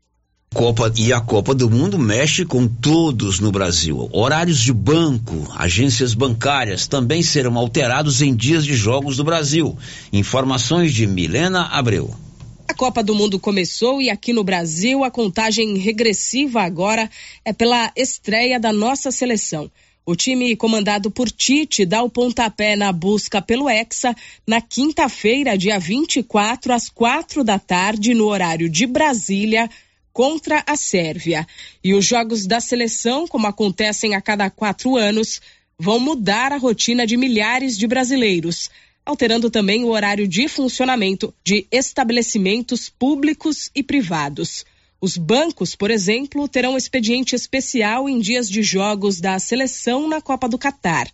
[0.51, 4.09] Copa e a Copa do Mundo mexe com todos no Brasil.
[4.11, 9.77] Horários de banco, agências bancárias também serão alterados em dias de jogos do Brasil.
[10.11, 12.15] Informações de Milena Abreu.
[12.69, 17.09] A Copa do Mundo começou e aqui no Brasil a contagem regressiva agora
[17.43, 19.71] é pela estreia da nossa seleção.
[20.05, 24.15] O time comandado por Tite dá o pontapé na busca pelo Hexa
[24.45, 29.67] na quinta-feira, dia 24, às quatro da tarde, no horário de Brasília,
[30.13, 31.47] contra a Sérvia.
[31.83, 35.41] E os jogos da seleção, como acontecem a cada quatro anos,
[35.75, 38.69] vão mudar a rotina de milhares de brasileiros
[39.05, 44.65] alterando também o horário de funcionamento de estabelecimentos públicos e privados.
[45.01, 50.47] Os bancos, por exemplo, terão expediente especial em dias de jogos da seleção na Copa
[50.47, 51.09] do Catar.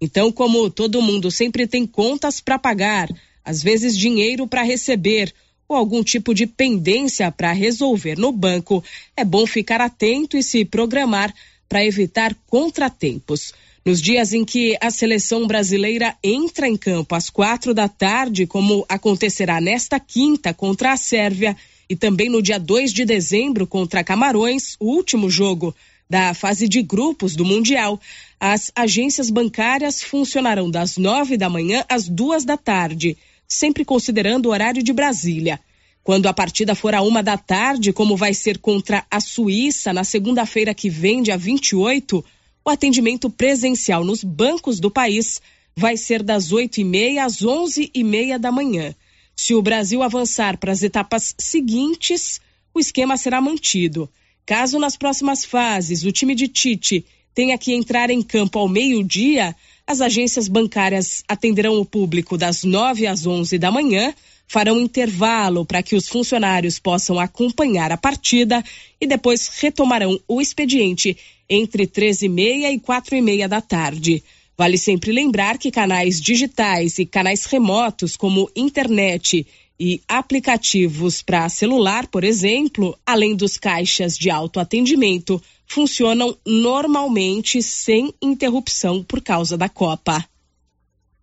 [0.00, 3.08] Então, como todo mundo sempre tem contas para pagar,
[3.44, 5.32] às vezes dinheiro para receber
[5.68, 8.82] ou algum tipo de pendência para resolver no banco,
[9.16, 11.32] é bom ficar atento e se programar
[11.68, 13.52] para evitar contratempos.
[13.84, 18.84] Nos dias em que a seleção brasileira entra em campo às quatro da tarde, como
[18.88, 21.56] acontecerá nesta quinta contra a Sérvia,
[21.88, 25.74] e também no dia 2 de dezembro contra Camarões, o último jogo
[26.08, 28.00] da fase de grupos do Mundial,
[28.40, 33.16] as agências bancárias funcionarão das nove da manhã às duas da tarde,
[33.46, 35.60] sempre considerando o horário de Brasília.
[36.02, 40.04] Quando a partida for a uma da tarde, como vai ser contra a Suíça na
[40.04, 42.24] segunda-feira que vem, dia 28,
[42.68, 45.40] o atendimento presencial nos bancos do país
[45.74, 48.94] vai ser das oito e meia às onze e meia da manhã.
[49.34, 52.40] Se o Brasil avançar para as etapas seguintes,
[52.74, 54.06] o esquema será mantido.
[54.44, 59.56] Caso nas próximas fases o time de Tite tenha que entrar em campo ao meio-dia,
[59.86, 64.12] as agências bancárias atenderão o público das 9 às 11 da manhã,
[64.48, 68.64] farão intervalo para que os funcionários possam acompanhar a partida
[68.98, 71.16] e depois retomarão o expediente
[71.48, 74.24] entre 13 e meia e quatro e meia da tarde.
[74.56, 79.46] Vale sempre lembrar que canais digitais e canais remotos, como internet
[79.78, 89.04] e aplicativos para celular, por exemplo, além dos caixas de autoatendimento, funcionam normalmente sem interrupção
[89.04, 90.24] por causa da Copa.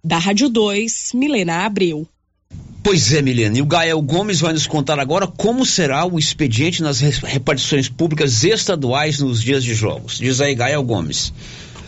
[0.01, 2.07] Da Rádio 2, Milena Abreu.
[2.85, 3.57] Pois é, Milena.
[3.57, 8.43] E o Gael Gomes vai nos contar agora como será o expediente nas repartições públicas
[8.43, 10.19] estaduais nos dias de jogos.
[10.19, 11.33] Diz aí, Gael Gomes.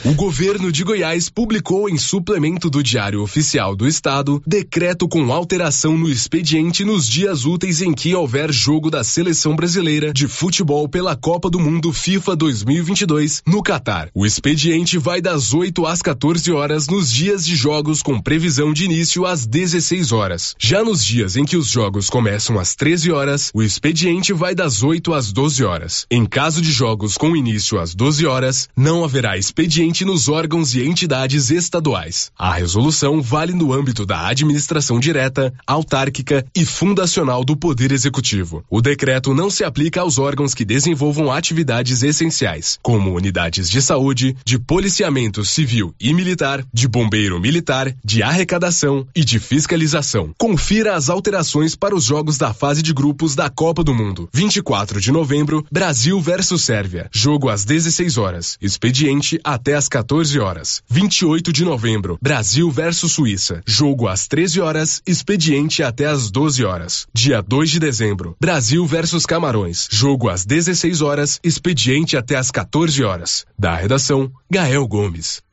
[0.05, 5.97] O governo de Goiás publicou em suplemento do Diário Oficial do Estado decreto com alteração
[5.97, 11.15] no expediente nos dias úteis em que houver jogo da seleção brasileira de futebol pela
[11.15, 14.09] Copa do Mundo FIFA 2022 no Catar.
[14.13, 18.85] O expediente vai das 8 às 14 horas nos dias de jogos com previsão de
[18.85, 20.55] início às 16 horas.
[20.59, 24.83] Já nos dias em que os jogos começam às 13 horas, o expediente vai das
[24.83, 26.05] 8 às 12 horas.
[26.09, 30.83] Em caso de jogos com início às 12 horas, não haverá expediente nos órgãos e
[30.83, 32.31] entidades estaduais.
[32.37, 38.63] A resolução vale no âmbito da administração direta, autárquica e fundacional do Poder Executivo.
[38.69, 44.35] O decreto não se aplica aos órgãos que desenvolvam atividades essenciais, como unidades de saúde,
[44.45, 50.33] de policiamento civil e militar, de bombeiro militar, de arrecadação e de fiscalização.
[50.37, 54.29] Confira as alterações para os jogos da fase de grupos da Copa do Mundo.
[54.33, 57.09] 24 de novembro, Brasil versus Sérvia.
[57.11, 58.57] Jogo às 16 horas.
[58.61, 60.83] Expediente até às 14 horas.
[60.89, 63.61] 28 de novembro, Brasil versus Suíça.
[63.65, 67.07] Jogo às 13 horas, expediente até às 12 horas.
[67.13, 69.87] Dia 2 de dezembro, Brasil versus Camarões.
[69.89, 73.45] Jogo às 16 horas, expediente até às 14 horas.
[73.57, 75.46] Da redação, Gael Gomes.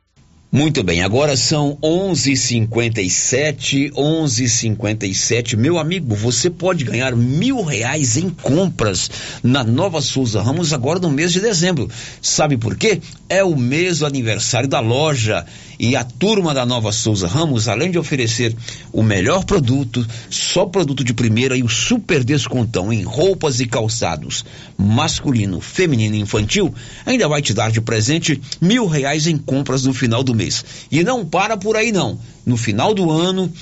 [0.54, 5.56] Muito bem, agora são 11:57, 11:57.
[5.56, 9.10] Meu amigo, você pode ganhar mil reais em compras
[9.42, 11.90] na Nova Souza Ramos agora no mês de dezembro.
[12.22, 13.00] Sabe por quê?
[13.28, 15.44] É o mês do aniversário da loja
[15.76, 18.54] e a turma da Nova Souza Ramos, além de oferecer
[18.92, 24.44] o melhor produto, só produto de primeira e o super descontão em roupas e calçados
[24.76, 26.74] masculino, feminino e infantil,
[27.06, 30.43] ainda vai te dar de presente mil reais em compras no final do mês.
[30.90, 32.18] E não para por aí não.
[32.44, 33.52] No final do ano,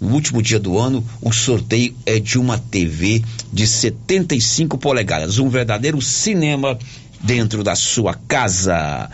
[0.00, 3.22] no último dia do ano, o sorteio é de uma TV
[3.52, 6.78] de 75 polegadas, um verdadeiro cinema
[7.20, 9.10] dentro da sua casa.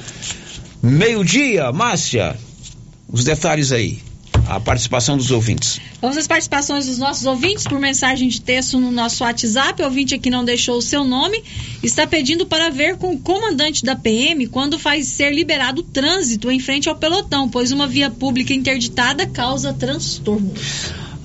[0.82, 2.36] Meio-dia, Márcia,
[3.08, 4.05] os detalhes aí.
[4.46, 5.80] A participação dos ouvintes.
[6.00, 9.82] Vamos às participações dos nossos ouvintes por mensagem de texto no nosso WhatsApp.
[9.82, 11.42] O ouvinte aqui não deixou o seu nome.
[11.82, 16.50] Está pedindo para ver com o comandante da PM quando faz ser liberado o trânsito
[16.50, 20.54] em frente ao pelotão, pois uma via pública interditada causa transtorno.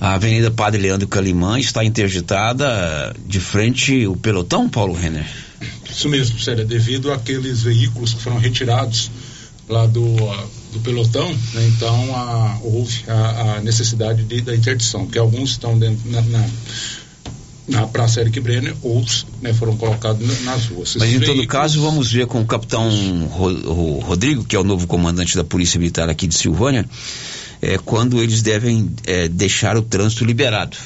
[0.00, 5.24] A Avenida Padre Leandro Calimã está interditada de frente ao pelotão, Paulo Renner?
[5.88, 9.12] Isso mesmo, Sério, devido àqueles veículos que foram retirados
[9.68, 10.02] lá do,
[10.72, 15.78] do pelotão, né, então a, houve a, a necessidade de, da interdição, porque alguns estão
[15.78, 16.48] dentro na, na,
[17.68, 20.96] na Praça Eric Brenner, outros né, foram colocados nas ruas.
[20.96, 21.36] Mas em veículos...
[21.36, 22.88] todo caso, vamos ver com o capitão
[23.26, 26.88] Ro, Rodrigo, que é o novo comandante da Polícia Militar aqui de Silvânia,
[27.60, 30.76] é, quando eles devem é, deixar o trânsito liberado.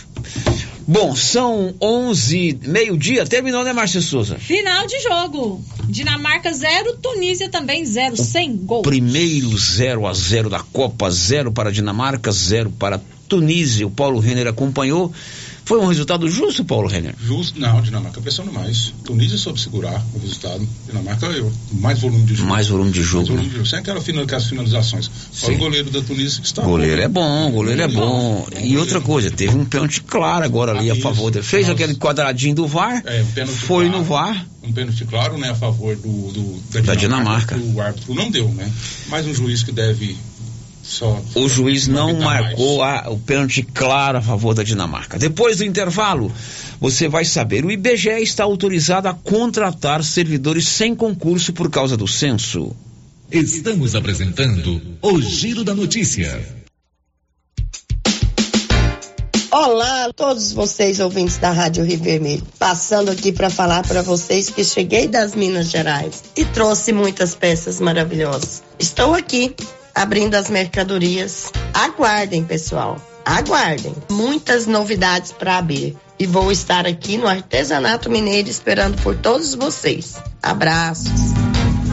[0.89, 4.39] Bom, são 11, meio-dia, terminou, né, Márcia Souza?
[4.39, 5.61] Final de jogo.
[5.89, 8.83] Dinamarca 0, Tunísia também 0, sem gol.
[8.83, 13.85] Primeiro 0 a 0 da Copa, 0 para Dinamarca, 0 para Tunísia.
[13.85, 15.13] O Paulo Renner acompanhou.
[15.67, 17.13] Foi um resultado justo, Paulo Renner?
[17.21, 18.95] Justo, não, Dinamarca pressionou mais.
[19.05, 20.67] Tunísia soube segurar o resultado.
[20.87, 22.49] Dinamarca, eu, mais volume de jogo.
[22.49, 23.17] Mais volume de jogo.
[23.17, 23.51] Mais volume né?
[23.51, 23.69] de jogo.
[23.69, 25.11] Sem aquela final, aquelas finalizações.
[25.33, 28.47] Fora o goleiro da Tunísia que está Goleiro é bom, goleiro é bom.
[28.63, 31.45] E outra coisa, teve um pênalti claro agora ali a favor dele.
[31.45, 33.99] Fez aquele quadradinho do VAR, É, um pênalti foi claro.
[33.99, 34.47] no VAR.
[34.63, 37.57] Um pênalti claro, né, a favor do, do- Da Dinamarca.
[37.59, 38.71] que O árbitro não deu, né?
[39.09, 40.17] Mais um juiz que deve
[40.87, 41.21] só.
[41.35, 42.45] O juiz não mais.
[42.45, 45.19] marcou a- o pênalti claro a favor da Dinamarca.
[45.19, 46.31] Depois do intervalo,
[46.81, 52.07] você vai saber: o IBGE está autorizado a contratar servidores sem concurso por causa do
[52.07, 52.75] censo.
[53.31, 56.41] Estamos apresentando o Giro da Notícia.
[59.51, 62.43] Olá a todos vocês ouvintes da Rádio Rio Vermelho.
[62.59, 67.81] Passando aqui para falar para vocês que cheguei das Minas Gerais e trouxe muitas peças
[67.81, 68.63] maravilhosas.
[68.79, 69.55] Estou aqui
[69.97, 71.51] abrindo as mercadorias.
[71.73, 72.99] Aguardem, pessoal.
[73.25, 73.95] Aguardem.
[74.11, 75.97] Muitas novidades para abrir.
[76.19, 80.17] E vou estar aqui no Artesanato Mineiro esperando por todos vocês.
[80.43, 81.46] Abraços.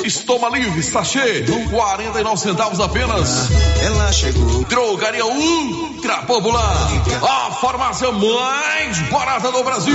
[0.04, 3.48] Estoma Livre, sachê, 49 centavos apenas.
[3.82, 4.64] Ela chegou.
[4.64, 6.74] Drogaria Ultra Popular,
[7.22, 9.94] a farmácia mais barata do Brasil.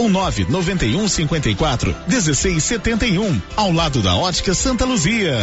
[0.01, 5.37] ou 991 54 1671, ao lado da Ótica Santa Luzia.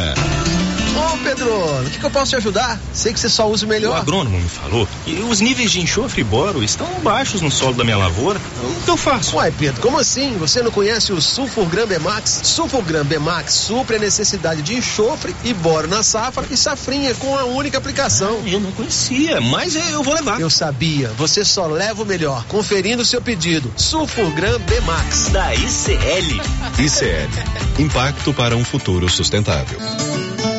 [0.96, 2.80] Ô Pedro, o que, que eu posso te ajudar?
[2.92, 3.96] Sei que você só usa o O melhor.
[3.98, 7.84] agrônomo me falou que os níveis de enxofre e boro estão baixos no solo da
[7.84, 8.40] minha lavoura.
[8.64, 9.36] O que eu faço?
[9.36, 10.36] Uai, Pedro, como assim?
[10.38, 12.40] Você não conhece o Sulfurgram Bemax?
[12.42, 17.44] Sulfurgram Bemax supre a necessidade de enxofre e boro na safra e safrinha com a
[17.44, 18.42] única aplicação.
[18.44, 20.40] Eu não conhecia, mas eu vou levar.
[20.40, 22.44] Eu sabia, você só leva o melhor.
[22.48, 23.72] Conferindo o seu pedido.
[23.76, 25.28] Sulfurgram Bemax.
[25.30, 26.40] Da ICL.
[26.78, 27.82] ICL.
[27.82, 29.78] Impacto para um futuro sustentável.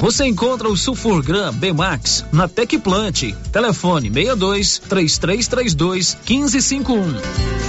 [0.01, 3.33] Você encontra o Sulfurgram B-Max na Tecplant.
[3.51, 7.68] Telefone 62 3332 1551.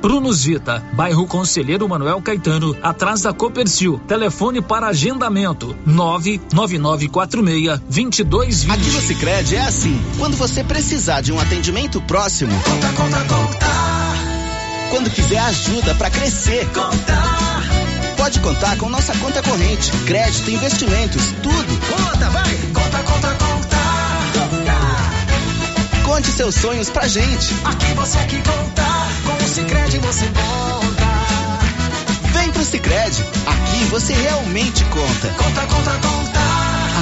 [0.00, 4.00] Prunus Vita, bairro Conselheiro Manuel Caetano, atrás da Copercil.
[4.06, 8.70] Telefone para agendamento: 99946 2220.
[8.70, 10.00] Aqui no Cicred é assim.
[10.18, 12.52] Quando você precisar de um atendimento próximo.
[12.62, 13.66] Conta, conta, conta.
[14.90, 16.66] Quando quiser ajuda para crescer.
[16.68, 17.18] Conta.
[18.16, 21.80] Pode contar com nossa conta corrente, crédito, investimentos, tudo.
[21.86, 22.56] Conta, vai.
[22.74, 23.78] Conta, conta, conta.
[26.04, 27.54] Conte seus sonhos pra gente.
[27.64, 28.82] Aqui você que conta,
[29.48, 31.08] Cicred você conta.
[32.32, 33.24] Vem pro Cicred.
[33.46, 35.28] Aqui você realmente conta.
[35.42, 36.27] Conta, conta, conta.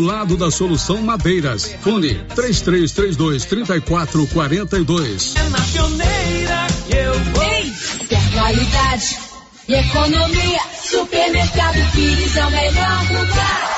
[0.00, 1.74] lado da Solução Madeiras.
[1.80, 5.34] Fone 3332 3442.
[5.36, 7.42] é na pioneira que eu vou.
[7.42, 9.18] Ei, se é qualidade
[9.66, 13.74] e economia, Supermercado Pires é o melhor lugar.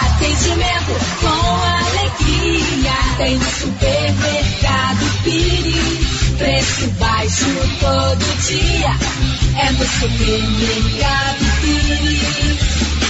[0.00, 1.26] Atendimento com
[1.62, 2.92] alegria.
[3.18, 6.36] Tem no Supermercado Pires.
[6.38, 7.44] Preço baixo
[7.80, 8.96] todo dia.
[9.58, 13.01] É no Supermercado Pires.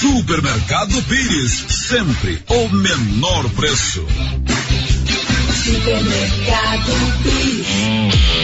[0.00, 4.02] Supermercado Pires, sempre o menor preço.
[5.62, 6.92] Supermercado
[7.22, 8.19] Pires.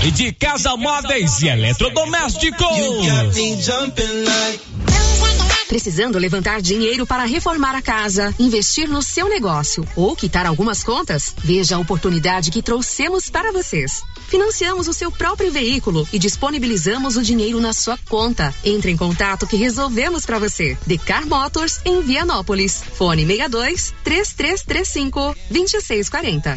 [0.00, 2.66] De casa móveis e eletrodomésticos.
[5.68, 11.34] Precisando levantar dinheiro para reformar a casa, investir no seu negócio ou quitar algumas contas?
[11.38, 14.02] Veja a oportunidade que trouxemos para vocês.
[14.28, 18.54] Financiamos o seu próprio veículo e disponibilizamos o dinheiro na sua conta.
[18.64, 20.76] Entre em contato que resolvemos para você.
[20.86, 22.82] Decar Motors em Vianópolis.
[22.94, 26.56] Fone 62 3335 2640.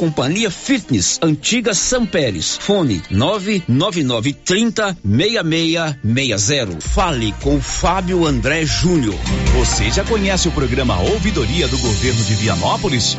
[0.00, 2.56] Companhia Fitness, antiga São Pérez.
[2.56, 6.80] Fone 99930 6660.
[6.80, 9.18] Fale com Fábio André Júnior.
[9.58, 13.18] Você já conhece o programa Ouvidoria do Governo de Vianópolis?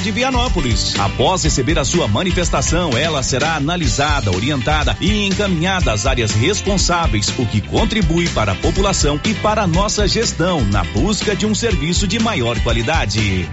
[0.00, 0.98] de Vianópolis.
[0.98, 7.46] Após receber a sua manifestação, ela será analisada, orientada e encaminhada às áreas responsáveis, o
[7.46, 12.06] que contribui para a população e para a nossa gestão na busca de um serviço
[12.06, 13.48] de maior qualidade.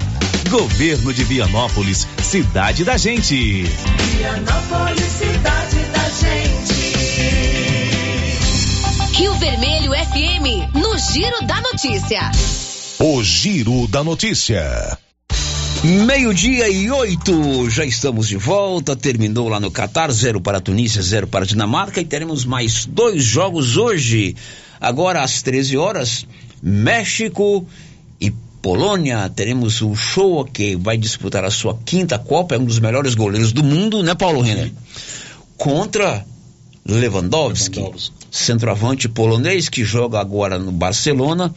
[0.49, 3.63] Governo de Vianópolis, cidade da gente.
[3.63, 6.81] Vianópolis, cidade da gente.
[9.13, 12.31] Rio Vermelho FM, no Giro da Notícia.
[12.99, 14.97] O Giro da Notícia.
[15.83, 18.95] Meio-dia e oito, já estamos de volta.
[18.95, 22.85] Terminou lá no Catar, zero para a Tunísia, zero para a Dinamarca e teremos mais
[22.85, 24.35] dois jogos hoje.
[24.79, 26.27] Agora às 13 horas,
[26.61, 27.65] México
[28.19, 28.29] e
[28.61, 29.27] Polônia.
[29.35, 33.51] Teremos o Show que vai disputar a sua quinta Copa, é um dos melhores goleiros
[33.51, 34.71] do mundo, né, Paulo Renner?
[35.57, 36.23] Contra
[36.85, 41.51] Lewandowski, Lewandowski, centroavante polonês que joga agora no Barcelona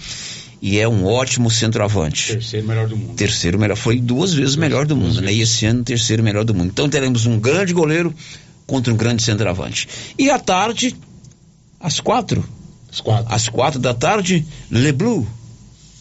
[0.66, 2.28] e é um ótimo centroavante.
[2.32, 3.14] Terceiro melhor do mundo.
[3.16, 5.30] Terceiro melhor, foi duas vezes melhor do mundo, né?
[5.30, 6.68] E esse ano terceiro melhor do mundo.
[6.72, 8.14] Então teremos um grande goleiro
[8.66, 9.86] contra um grande centroavante.
[10.18, 10.96] E à tarde,
[11.78, 12.42] às quatro.
[12.90, 13.34] Às quatro.
[13.34, 15.26] Às quatro da tarde, Le Blue.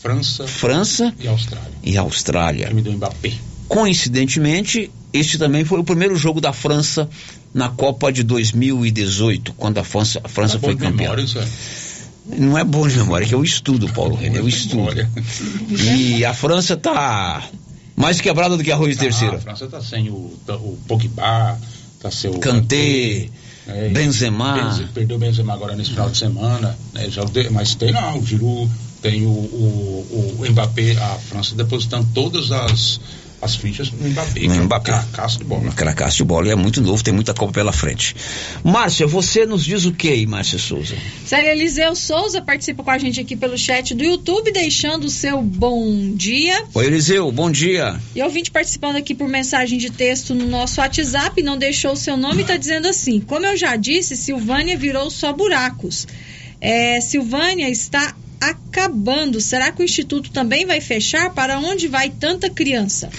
[0.02, 1.72] França, França e Austrália.
[1.84, 2.68] e Austrália.
[2.68, 3.34] Time do Mbappé.
[3.68, 7.10] Coincidentemente, este também foi o primeiro jogo da França
[7.54, 11.04] na Copa de 2018, quando a França, a França Tá foi campeã.
[11.04, 11.46] memória, isso é.
[12.26, 14.92] Não é bom de memória, é que eu estudo, Paulo René, eu estudo.
[15.70, 17.44] E a França tá
[17.96, 19.36] mais quebrada do que arroz de Ah, terceira.
[19.38, 21.60] a França tá sem o, tá- o Pogba,
[22.00, 23.28] tá sem o Kanté,
[23.68, 24.54] É, Benzema.
[24.54, 28.26] Benze- perdeu o Benzema agora nesse final de semana, né, já mas tem lá o
[28.26, 28.70] Giroud,
[29.02, 33.00] tem o, o, o Mbappé, a França depositando todas as,
[33.44, 34.92] as fichas no Mbappé, é um Mbappé.
[34.92, 35.72] cracaço de bola.
[35.72, 38.16] Cracaço de bola e é muito novo, tem muita Copa pela frente.
[38.64, 40.96] Márcia, você nos diz o que aí, Márcia Souza?
[41.26, 45.42] Célia Eliseu Souza participa com a gente aqui pelo chat do YouTube, deixando o seu
[45.42, 46.64] bom dia.
[46.74, 48.00] Oi, Eliseu, bom dia.
[48.16, 52.16] E ouvinte participando aqui por mensagem de texto no nosso WhatsApp, não deixou o seu
[52.16, 56.08] nome e está dizendo assim: Como eu já disse, Silvânia virou só buracos.
[56.62, 58.16] É, Silvânia está
[58.50, 59.40] acabando.
[59.40, 61.32] Será que o Instituto também vai fechar?
[61.32, 63.10] Para onde vai tanta criança?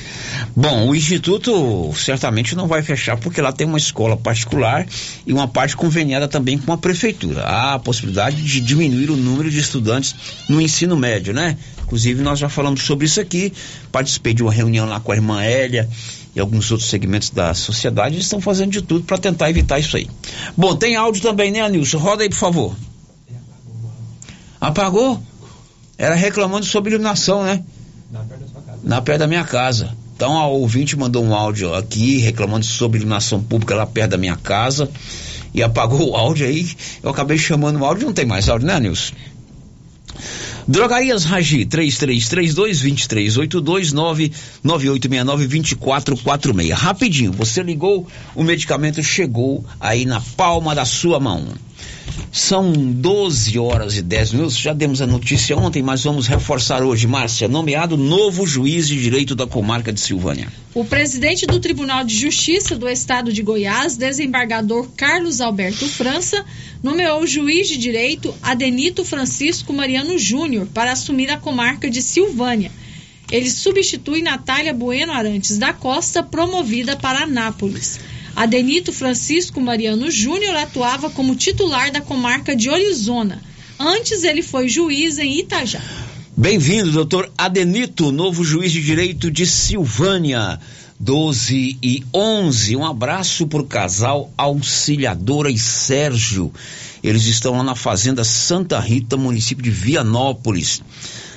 [0.54, 4.86] Bom, o Instituto certamente não vai fechar porque lá tem uma escola particular
[5.26, 7.42] e uma parte conveniada também com a prefeitura.
[7.42, 10.14] Há a possibilidade de diminuir o número de estudantes
[10.48, 11.56] no ensino médio, né?
[11.82, 13.52] Inclusive, nós já falamos sobre isso aqui.
[13.92, 15.88] Participei de uma reunião lá com a irmã Hélia
[16.34, 18.14] e alguns outros segmentos da sociedade.
[18.14, 20.08] Eles estão fazendo de tudo para tentar evitar isso aí.
[20.56, 21.98] Bom, tem áudio também, né, Anilson?
[21.98, 22.74] Roda aí, por favor.
[24.64, 25.22] Apagou?
[25.98, 27.62] Era reclamando sobre iluminação, né?
[28.82, 29.94] Na perto da minha casa.
[30.16, 34.36] Então a ouvinte mandou um áudio aqui reclamando sobre iluminação pública lá perto da minha
[34.36, 34.88] casa
[35.52, 36.70] e apagou o áudio aí.
[37.02, 39.14] Eu acabei chamando o áudio, não tem mais áudio, né, Nilson?
[40.66, 41.66] Drogarias Ragi,
[44.64, 46.72] 3332-2382-99869-2446.
[46.72, 51.48] Rapidinho, você ligou, o medicamento chegou aí na palma da sua mão.
[52.30, 54.58] São 12 horas e 10 minutos.
[54.58, 57.06] Já demos a notícia ontem, mas vamos reforçar hoje.
[57.06, 60.48] Márcia, nomeado novo juiz de direito da comarca de Silvânia.
[60.74, 66.44] O presidente do Tribunal de Justiça do Estado de Goiás, desembargador Carlos Alberto França,
[66.82, 72.72] nomeou o juiz de direito Adenito Francisco Mariano Júnior para assumir a comarca de Silvânia.
[73.30, 78.00] Ele substitui Natália Bueno Arantes da Costa, promovida para Anápolis.
[78.36, 83.40] Adenito Francisco Mariano Júnior atuava como titular da comarca de Orizona.
[83.78, 85.80] Antes ele foi juiz em Itajá.
[86.36, 90.58] Bem-vindo, doutor Adenito, novo juiz de direito de Silvânia.
[90.98, 92.76] 12 e 11.
[92.76, 96.52] Um abraço para o casal Auxiliadora e Sérgio.
[97.02, 100.82] Eles estão lá na Fazenda Santa Rita, município de Vianópolis.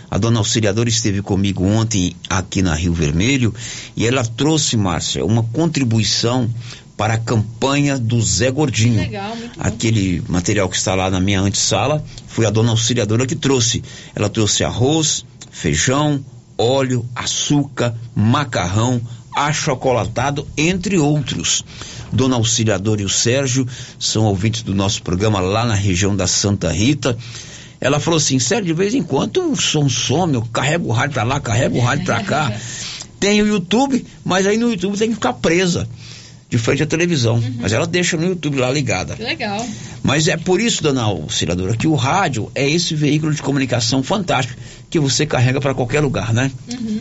[0.10, 3.54] A dona Auxiliadora esteve comigo ontem aqui na Rio Vermelho
[3.96, 6.50] e ela trouxe, Márcia, uma contribuição
[6.98, 9.00] para a campanha do Zé Gordinho.
[9.00, 9.64] Legal, muito bom.
[9.64, 13.84] Aquele material que está lá na minha antessala foi a dona Auxiliadora que trouxe.
[14.16, 16.26] Ela trouxe arroz, feijão,
[16.58, 19.00] óleo, açúcar, macarrão,
[19.36, 21.64] achocolatado, entre outros.
[22.12, 23.68] Dona Auxiliadora e o Sérgio
[24.00, 27.16] são ouvintes do nosso programa lá na região da Santa Rita.
[27.80, 31.14] Ela falou assim, Sérgio, de vez em quando o som some, eu carrego o rádio
[31.14, 32.52] pra lá, carrego o rádio pra cá.
[33.20, 35.90] Tem o YouTube, mas aí no YouTube tem que ficar presa
[36.50, 37.44] de frente à televisão.
[37.60, 39.16] Mas ela deixa no YouTube lá ligada.
[39.16, 39.68] Que legal.
[40.04, 44.60] Mas é por isso, dona Auxiliadora, que o rádio é esse veículo de comunicação fantástico
[44.90, 46.52] que você carrega para qualquer lugar, né?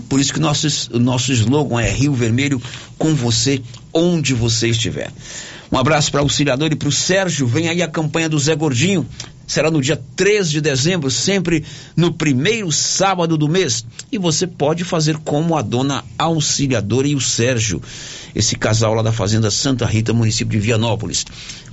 [0.08, 2.60] Por isso que nosso, o nosso slogan é Rio Vermelho
[2.98, 3.62] com você,
[3.92, 5.10] onde você estiver.
[5.70, 7.46] Um abraço para o Auxiliador e para o Sérgio.
[7.46, 9.06] Vem aí a campanha do Zé Gordinho.
[9.46, 11.64] Será no dia 13 de dezembro, sempre
[11.96, 13.84] no primeiro sábado do mês.
[14.10, 17.80] E você pode fazer como a dona Auxiliadora e o Sérgio,
[18.34, 21.24] esse casal lá da Fazenda Santa Rita, município de Vianópolis.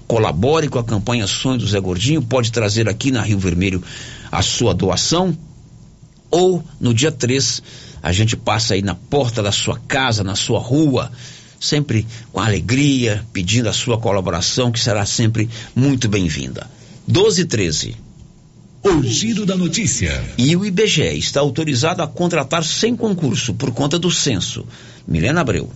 [0.07, 3.81] Colabore com a campanha Sonho do Zé Gordinho, pode trazer aqui na Rio Vermelho
[4.31, 5.35] a sua doação.
[6.29, 7.63] Ou no dia 3,
[8.01, 11.11] a gente passa aí na porta da sua casa, na sua rua,
[11.63, 16.69] sempre com alegria, pedindo a sua colaboração, que será sempre muito bem-vinda.
[17.07, 17.97] 12 e 13.
[18.83, 20.23] O giro da notícia.
[20.37, 24.65] E o IBGE está autorizado a contratar sem concurso por conta do censo.
[25.07, 25.71] Milena Abreu.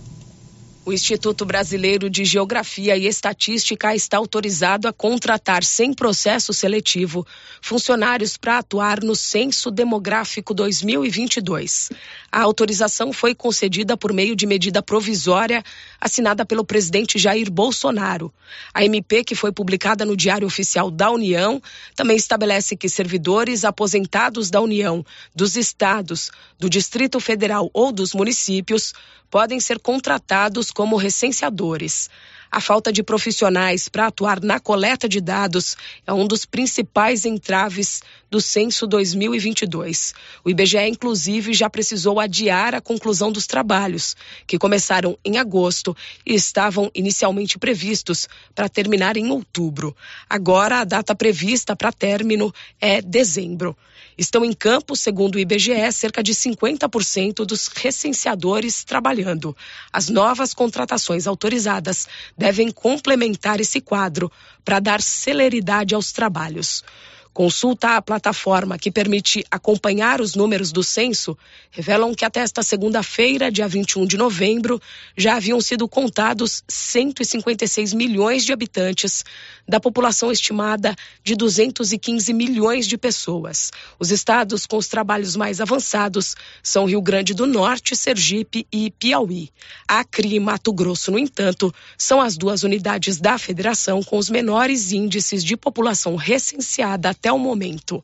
[0.88, 7.26] O Instituto Brasileiro de Geografia e Estatística está autorizado a contratar sem processo seletivo
[7.60, 11.90] funcionários para atuar no Censo Demográfico 2022.
[12.30, 15.62] A autorização foi concedida por meio de medida provisória
[15.98, 18.32] assinada pelo presidente Jair Bolsonaro.
[18.74, 21.60] A MP, que foi publicada no Diário Oficial da União,
[21.96, 28.92] também estabelece que servidores aposentados da União, dos estados, do Distrito Federal ou dos municípios
[29.30, 32.10] podem ser contratados como recenseadores.
[32.50, 35.76] A falta de profissionais para atuar na coleta de dados
[36.06, 40.14] é um dos principais entraves do censo 2022.
[40.44, 44.16] O IBGE, inclusive, já precisou adiar a conclusão dos trabalhos,
[44.46, 49.94] que começaram em agosto e estavam inicialmente previstos para terminar em outubro.
[50.28, 53.76] Agora, a data prevista para término é dezembro.
[54.16, 59.56] Estão em campo, segundo o IBGE, cerca de 50% dos recenseadores trabalhando.
[59.92, 62.08] As novas contratações autorizadas
[62.38, 64.30] devem complementar esse quadro
[64.64, 66.84] para dar celeridade aos trabalhos.
[67.32, 71.38] Consulta à plataforma que permite acompanhar os números do censo
[71.70, 74.80] revelam que até esta segunda-feira, dia 21 de novembro,
[75.16, 79.24] já haviam sido contados 156 milhões de habitantes
[79.68, 83.70] da população estimada de 215 milhões de pessoas.
[83.98, 89.50] Os estados com os trabalhos mais avançados são Rio Grande do Norte, Sergipe e Piauí.
[89.86, 94.90] Acre e Mato Grosso, no entanto, são as duas unidades da federação com os menores
[94.92, 98.02] índices de população recenseada até o momento.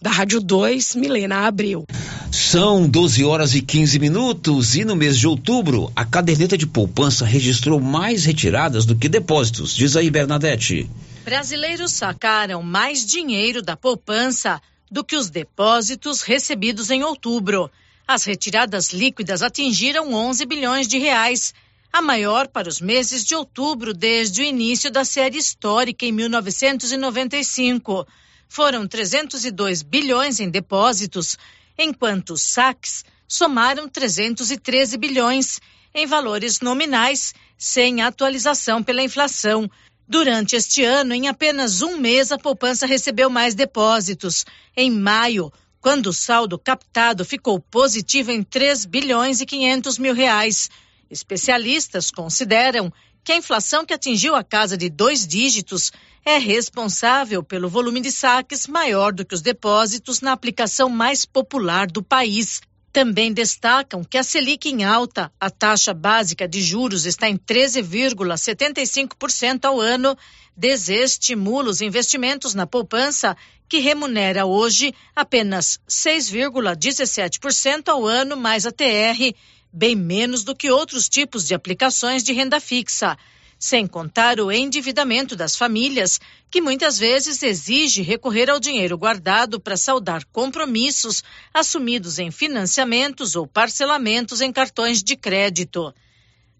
[0.00, 1.86] Da Rádio 2, Milena Abreu.
[2.32, 7.26] São 12 horas e 15 minutos e no mês de outubro, a caderneta de poupança
[7.26, 9.76] registrou mais retiradas do que depósitos.
[9.76, 10.90] Diz aí, Bernadette.
[11.24, 14.60] Brasileiros sacaram mais dinheiro da poupança
[14.90, 17.70] do que os depósitos recebidos em outubro.
[18.08, 21.54] As retiradas líquidas atingiram 11 bilhões de reais,
[21.92, 28.06] a maior para os meses de outubro desde o início da série histórica em 1995
[28.52, 31.38] foram 302 bilhões em depósitos,
[31.78, 35.58] enquanto os saques somaram 313 bilhões
[35.94, 39.70] em valores nominais, sem atualização pela inflação.
[40.06, 44.44] Durante este ano, em apenas um mês, a poupança recebeu mais depósitos.
[44.76, 45.50] Em maio,
[45.80, 50.68] quando o saldo captado ficou positivo em 3 bilhões e 500 mil reais.
[51.10, 52.92] Especialistas consideram
[53.24, 55.92] que a inflação que atingiu a casa de dois dígitos
[56.24, 61.86] é responsável pelo volume de saques maior do que os depósitos na aplicação mais popular
[61.86, 62.60] do país.
[62.92, 69.64] Também destacam que a Selic em alta, a taxa básica de juros está em 13,75%
[69.64, 70.14] ao ano,
[70.54, 73.34] desestimula os investimentos na poupança,
[73.66, 79.34] que remunera hoje apenas 6,17% ao ano mais a TR,
[79.72, 83.16] bem menos do que outros tipos de aplicações de renda fixa
[83.62, 86.18] sem contar o endividamento das famílias,
[86.50, 91.22] que muitas vezes exige recorrer ao dinheiro guardado para saldar compromissos
[91.54, 95.94] assumidos em financiamentos ou parcelamentos em cartões de crédito.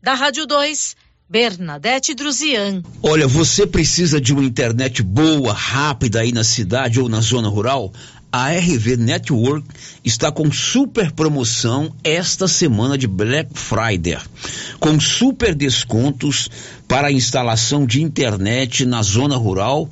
[0.00, 0.94] Da Rádio 2,
[1.28, 2.84] Bernadette Druzian.
[3.02, 7.92] Olha, você precisa de uma internet boa, rápida aí na cidade ou na zona rural?
[8.32, 9.68] A RV Network
[10.02, 14.16] está com super promoção esta semana de Black Friday,
[14.80, 16.48] com super descontos
[16.88, 19.86] para instalação de internet na zona rural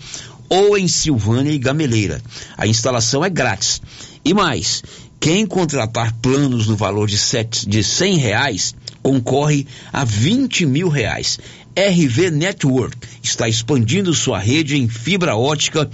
[0.49, 2.23] ou em Silvânia e Gameleira.
[2.57, 3.83] A instalação é grátis.
[4.25, 4.83] E mais,
[5.21, 11.39] quem contratar planos no valor de, sete, de 100 reais concorre a 20 mil reais.
[11.77, 15.89] RV Network está expandindo sua rede em fibra ótica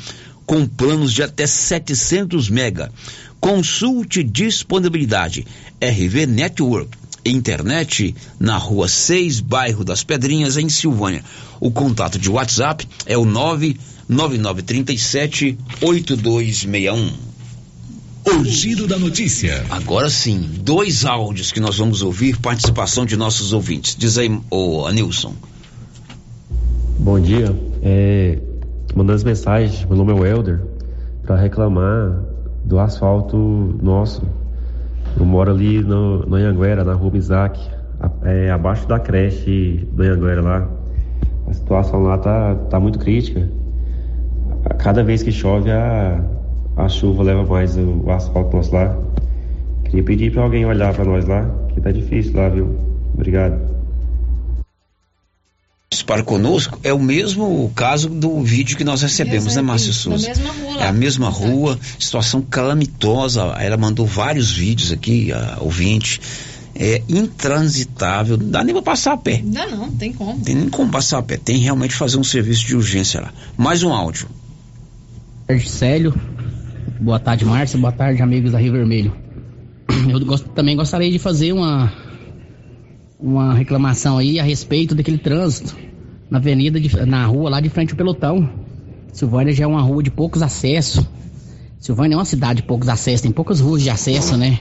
[0.46, 2.90] com planos de até 700 mega.
[3.40, 5.46] Consulte disponibilidade.
[5.82, 6.96] RV Network.
[7.24, 11.24] Internet na rua 6, bairro das Pedrinhas, em Silvânia.
[11.60, 17.26] O contato de WhatsApp é o 99937 8261.
[18.26, 19.64] O giro da notícia.
[19.70, 23.94] Agora sim, dois áudios que nós vamos ouvir, participação de nossos ouvintes.
[23.96, 25.34] Diz aí, ô Anilson.
[26.98, 27.56] Bom dia.
[27.82, 28.38] É,
[28.96, 30.58] mandando as mensagens, meu nome é
[31.26, 32.18] para reclamar
[32.64, 33.36] do asfalto
[33.82, 34.22] nosso.
[35.18, 37.60] Eu moro ali no, no Anhanguera, na rua Isaac,
[38.24, 40.68] é, abaixo da creche do Anhanguera lá.
[41.46, 43.46] A situação lá tá, tá muito crítica.
[44.78, 46.18] Cada vez que chove, a,
[46.78, 48.96] a chuva leva mais o, o asfalto nosso lá.
[49.84, 52.74] Queria pedir para alguém olhar para nós lá, que tá difícil lá, viu?
[53.12, 53.65] Obrigado
[56.02, 60.28] para conosco é o mesmo caso do vídeo que nós recebemos, né, Márcio Souza?
[60.28, 60.80] mesma rua.
[60.80, 63.42] É a mesma rua, situação calamitosa.
[63.58, 66.20] Ela mandou vários vídeos aqui, a ouvinte.
[66.74, 69.40] É intransitável, não dá nem para passar a pé.
[69.42, 70.38] Não dá não, tem como.
[70.40, 73.32] Tem nem como passar a pé, tem realmente fazer um serviço de urgência lá.
[73.56, 74.28] Mais um áudio.
[75.64, 76.14] Célio,
[77.00, 79.16] boa tarde Márcia, boa tarde amigos da Rio Vermelho.
[80.08, 82.05] Eu gost, também gostaria de fazer uma
[83.18, 85.76] uma reclamação aí a respeito daquele trânsito
[86.30, 88.48] na avenida, de, na rua lá de frente ao pelotão.
[89.12, 91.04] Silvânia já é uma rua de poucos acessos.
[91.78, 94.60] Silvânia é uma cidade de poucos acessos, tem poucas ruas de acesso, né?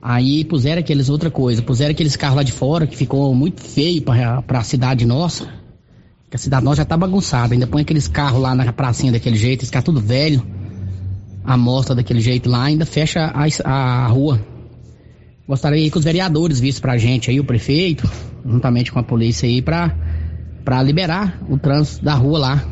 [0.00, 4.02] Aí puseram aqueles outra coisa, puseram aqueles carros lá de fora que ficou muito feio
[4.02, 5.48] para a cidade nossa.
[6.28, 7.54] Que a cidade nossa já tá bagunçada.
[7.54, 10.44] Ainda põe aqueles carros lá na pracinha daquele jeito, esse carro tudo velho.
[11.44, 14.40] A mostra daquele jeito lá, ainda fecha a, a rua.
[15.52, 18.10] Gostaria que os vereadores vissem pra gente aí, o prefeito,
[18.42, 19.94] juntamente com a polícia aí, pra,
[20.64, 22.64] pra liberar o trânsito da rua lá.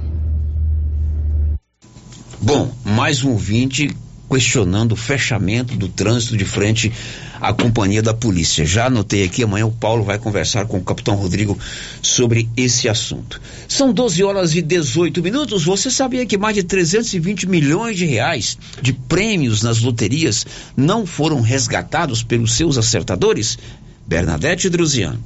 [2.41, 3.95] Bom, mais um ouvinte
[4.31, 6.93] questionando o fechamento do trânsito de frente
[7.41, 8.65] à companhia da polícia.
[8.65, 11.59] Já anotei aqui, amanhã o Paulo vai conversar com o capitão Rodrigo
[12.01, 13.41] sobre esse assunto.
[13.69, 15.65] São 12 horas e 18 minutos.
[15.65, 20.47] Você sabia que mais de 320 milhões de reais de prêmios nas loterias
[20.77, 23.59] não foram resgatados pelos seus acertadores?
[24.07, 25.19] Bernadette Druzian.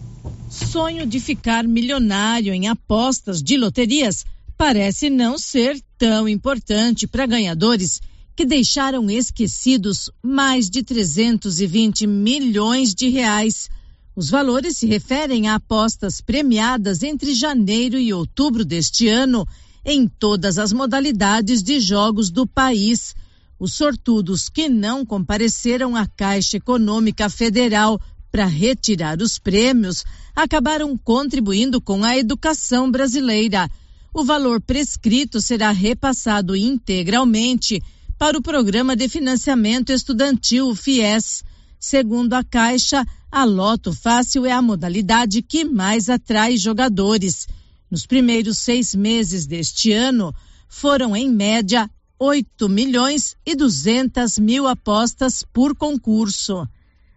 [0.48, 4.24] Sonho de ficar milionário em apostas de loterias
[4.56, 8.00] parece não ser tão importante para ganhadores
[8.36, 13.70] que deixaram esquecidos mais de 320 milhões de reais.
[14.16, 19.46] Os valores se referem a apostas premiadas entre janeiro e outubro deste ano
[19.84, 23.14] em todas as modalidades de jogos do país.
[23.58, 28.00] Os sortudos que não compareceram à Caixa Econômica Federal
[28.32, 30.04] para retirar os prêmios
[30.34, 33.70] acabaram contribuindo com a educação brasileira.
[34.12, 37.80] O valor prescrito será repassado integralmente
[38.18, 41.44] para o Programa de Financiamento Estudantil, FIES.
[41.78, 47.46] Segundo a Caixa, a Loto Fácil é a modalidade que mais atrai jogadores.
[47.90, 50.34] Nos primeiros seis meses deste ano,
[50.68, 56.66] foram, em média, 8 milhões e 200 mil apostas por concurso.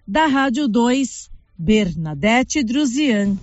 [0.08, 3.38] Da Rádio 2, Bernadette Druzian.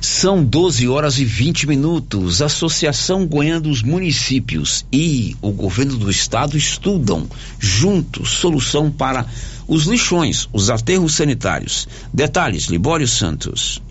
[0.00, 2.40] São 12 horas e 20 minutos.
[2.40, 9.26] Associação Goiana dos Municípios e o governo do estado estudam juntos solução para
[9.66, 11.88] os lixões, os aterros sanitários.
[12.12, 13.82] Detalhes, Libório Santos.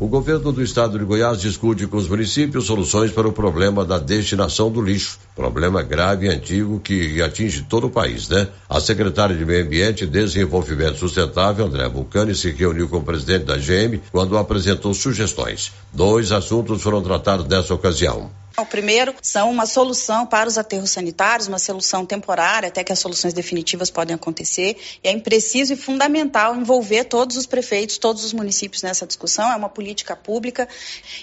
[0.00, 3.98] O governo do estado de Goiás discute com os municípios soluções para o problema da
[3.98, 8.48] destinação do lixo, problema grave e antigo que atinge todo o país, né?
[8.66, 13.44] A secretária de Meio Ambiente e Desenvolvimento Sustentável, André Vulcani, se reuniu com o presidente
[13.44, 15.70] da GM quando apresentou sugestões.
[15.92, 18.39] Dois assuntos foram tratados nessa ocasião.
[18.58, 22.98] O primeiro são uma solução para os aterros sanitários, uma solução temporária, até que as
[22.98, 24.76] soluções definitivas podem acontecer.
[25.02, 29.50] E é preciso e fundamental envolver todos os prefeitos, todos os municípios nessa discussão.
[29.50, 30.68] É uma política pública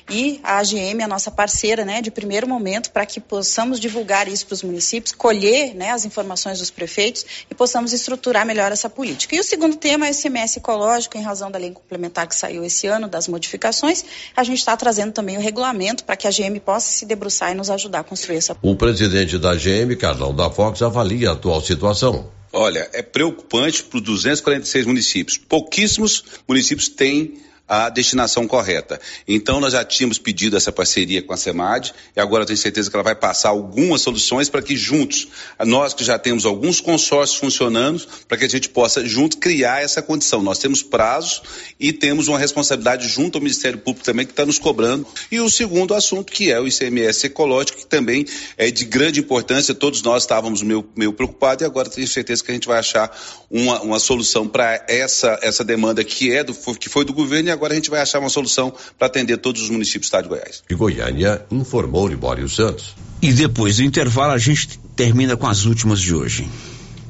[0.10, 4.28] e a AGM é a nossa parceira né, de primeiro momento para que possamos divulgar
[4.28, 8.90] isso para os municípios, colher né, as informações dos prefeitos e possamos estruturar melhor essa
[8.90, 9.36] política.
[9.36, 12.64] E o segundo tema é o ICMS ecológico, em razão da lei complementar que saiu
[12.64, 14.04] esse ano, das modificações.
[14.36, 17.17] A gente está trazendo também o regulamento para que a AGM possa se debruçar
[17.52, 18.56] e nos ajudar a construir essa.
[18.62, 22.30] O presidente da GM, Carlão da Fox, avalia a atual situação.
[22.54, 25.38] Olha, é preocupante para os 246 municípios.
[25.38, 29.00] Pouquíssimos municípios têm a destinação correta.
[29.28, 32.96] Então, nós já tínhamos pedido essa parceria com a SEMAD e agora tenho certeza que
[32.96, 35.28] ela vai passar algumas soluções para que juntos,
[35.66, 40.02] nós que já temos alguns consórcios funcionando, para que a gente possa juntos criar essa
[40.02, 40.42] condição.
[40.42, 41.42] Nós temos prazos
[41.80, 45.06] e temos uma responsabilidade junto ao Ministério Público também que está nos cobrando.
[45.32, 48.26] E o segundo assunto, que é o ICMS ecológico, que também
[48.58, 52.52] é de grande importância, todos nós estávamos meio, meio preocupados e agora tenho certeza que
[52.52, 53.12] a gente vai achar
[53.50, 57.52] uma, uma solução para essa, essa demanda que, é do, que foi do governo e
[57.58, 60.30] agora a gente vai achar uma solução para atender todos os municípios do estado de
[60.30, 60.64] Goiás.
[60.68, 62.96] De Goiânia, informou Libório Santos.
[63.22, 66.48] E depois do intervalo a gente termina com as últimas de hoje.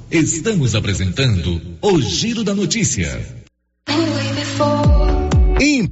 [0.10, 3.38] Estamos apresentando o Giro da Notícia.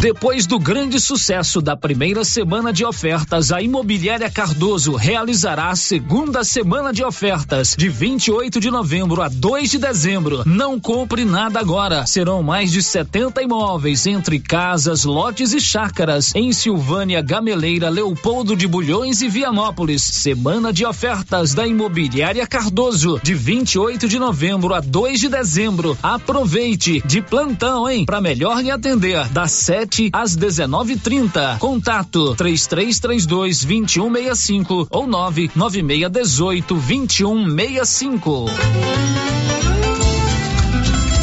[0.00, 6.44] Depois do grande sucesso da primeira semana de ofertas, a Imobiliária Cardoso realizará a segunda
[6.44, 10.44] semana de ofertas, de 28 de novembro a 2 de dezembro.
[10.46, 12.06] Não compre nada agora.
[12.06, 18.68] Serão mais de 70 imóveis, entre casas, lotes e chácaras, em Silvânia, Gameleira, Leopoldo de
[18.68, 20.02] Bulhões e Vianópolis.
[20.02, 25.98] Semana de ofertas da Imobiliária Cardoso, de 28 de novembro a 2 de dezembro.
[26.00, 28.06] Aproveite de plantão, hein?
[28.06, 31.58] Para melhor lhe atender, das 7 às 19:30.
[31.58, 38.46] Contato 3332 2165 ou 99618 2165.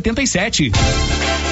[0.00, 1.51] 87.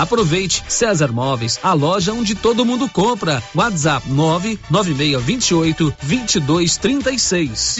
[0.01, 3.43] Aproveite César Móveis, a loja onde todo mundo compra.
[3.53, 7.77] WhatsApp 99628 2236.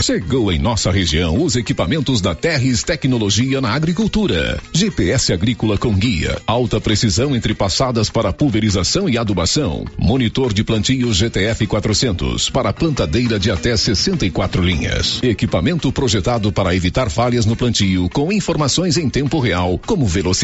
[0.00, 4.60] Chegou em nossa região os equipamentos da Terres Tecnologia na Agricultura.
[4.72, 9.84] GPS agrícola com guia, alta precisão entre passadas para pulverização e adubação.
[9.96, 15.20] Monitor de plantio GTF 400 para plantadeira de até 64 linhas.
[15.22, 20.43] Equipamento projetado para evitar falhas no plantio com informações em tempo real, como velocidade,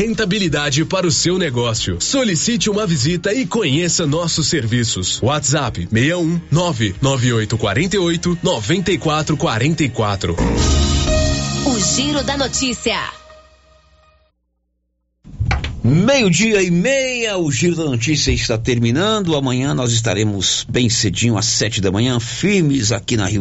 [0.00, 2.00] rentabilidade para o seu negócio.
[2.00, 5.20] Solicite uma visita e conheça nossos serviços.
[5.22, 10.36] WhatsApp 61 99848 9444.
[11.66, 13.20] O Giro da Notícia.
[15.84, 19.36] Meio-dia e meia, o Giro da Notícia está terminando.
[19.36, 23.38] Amanhã nós estaremos bem cedinho, às sete da manhã, firmes aqui na Rio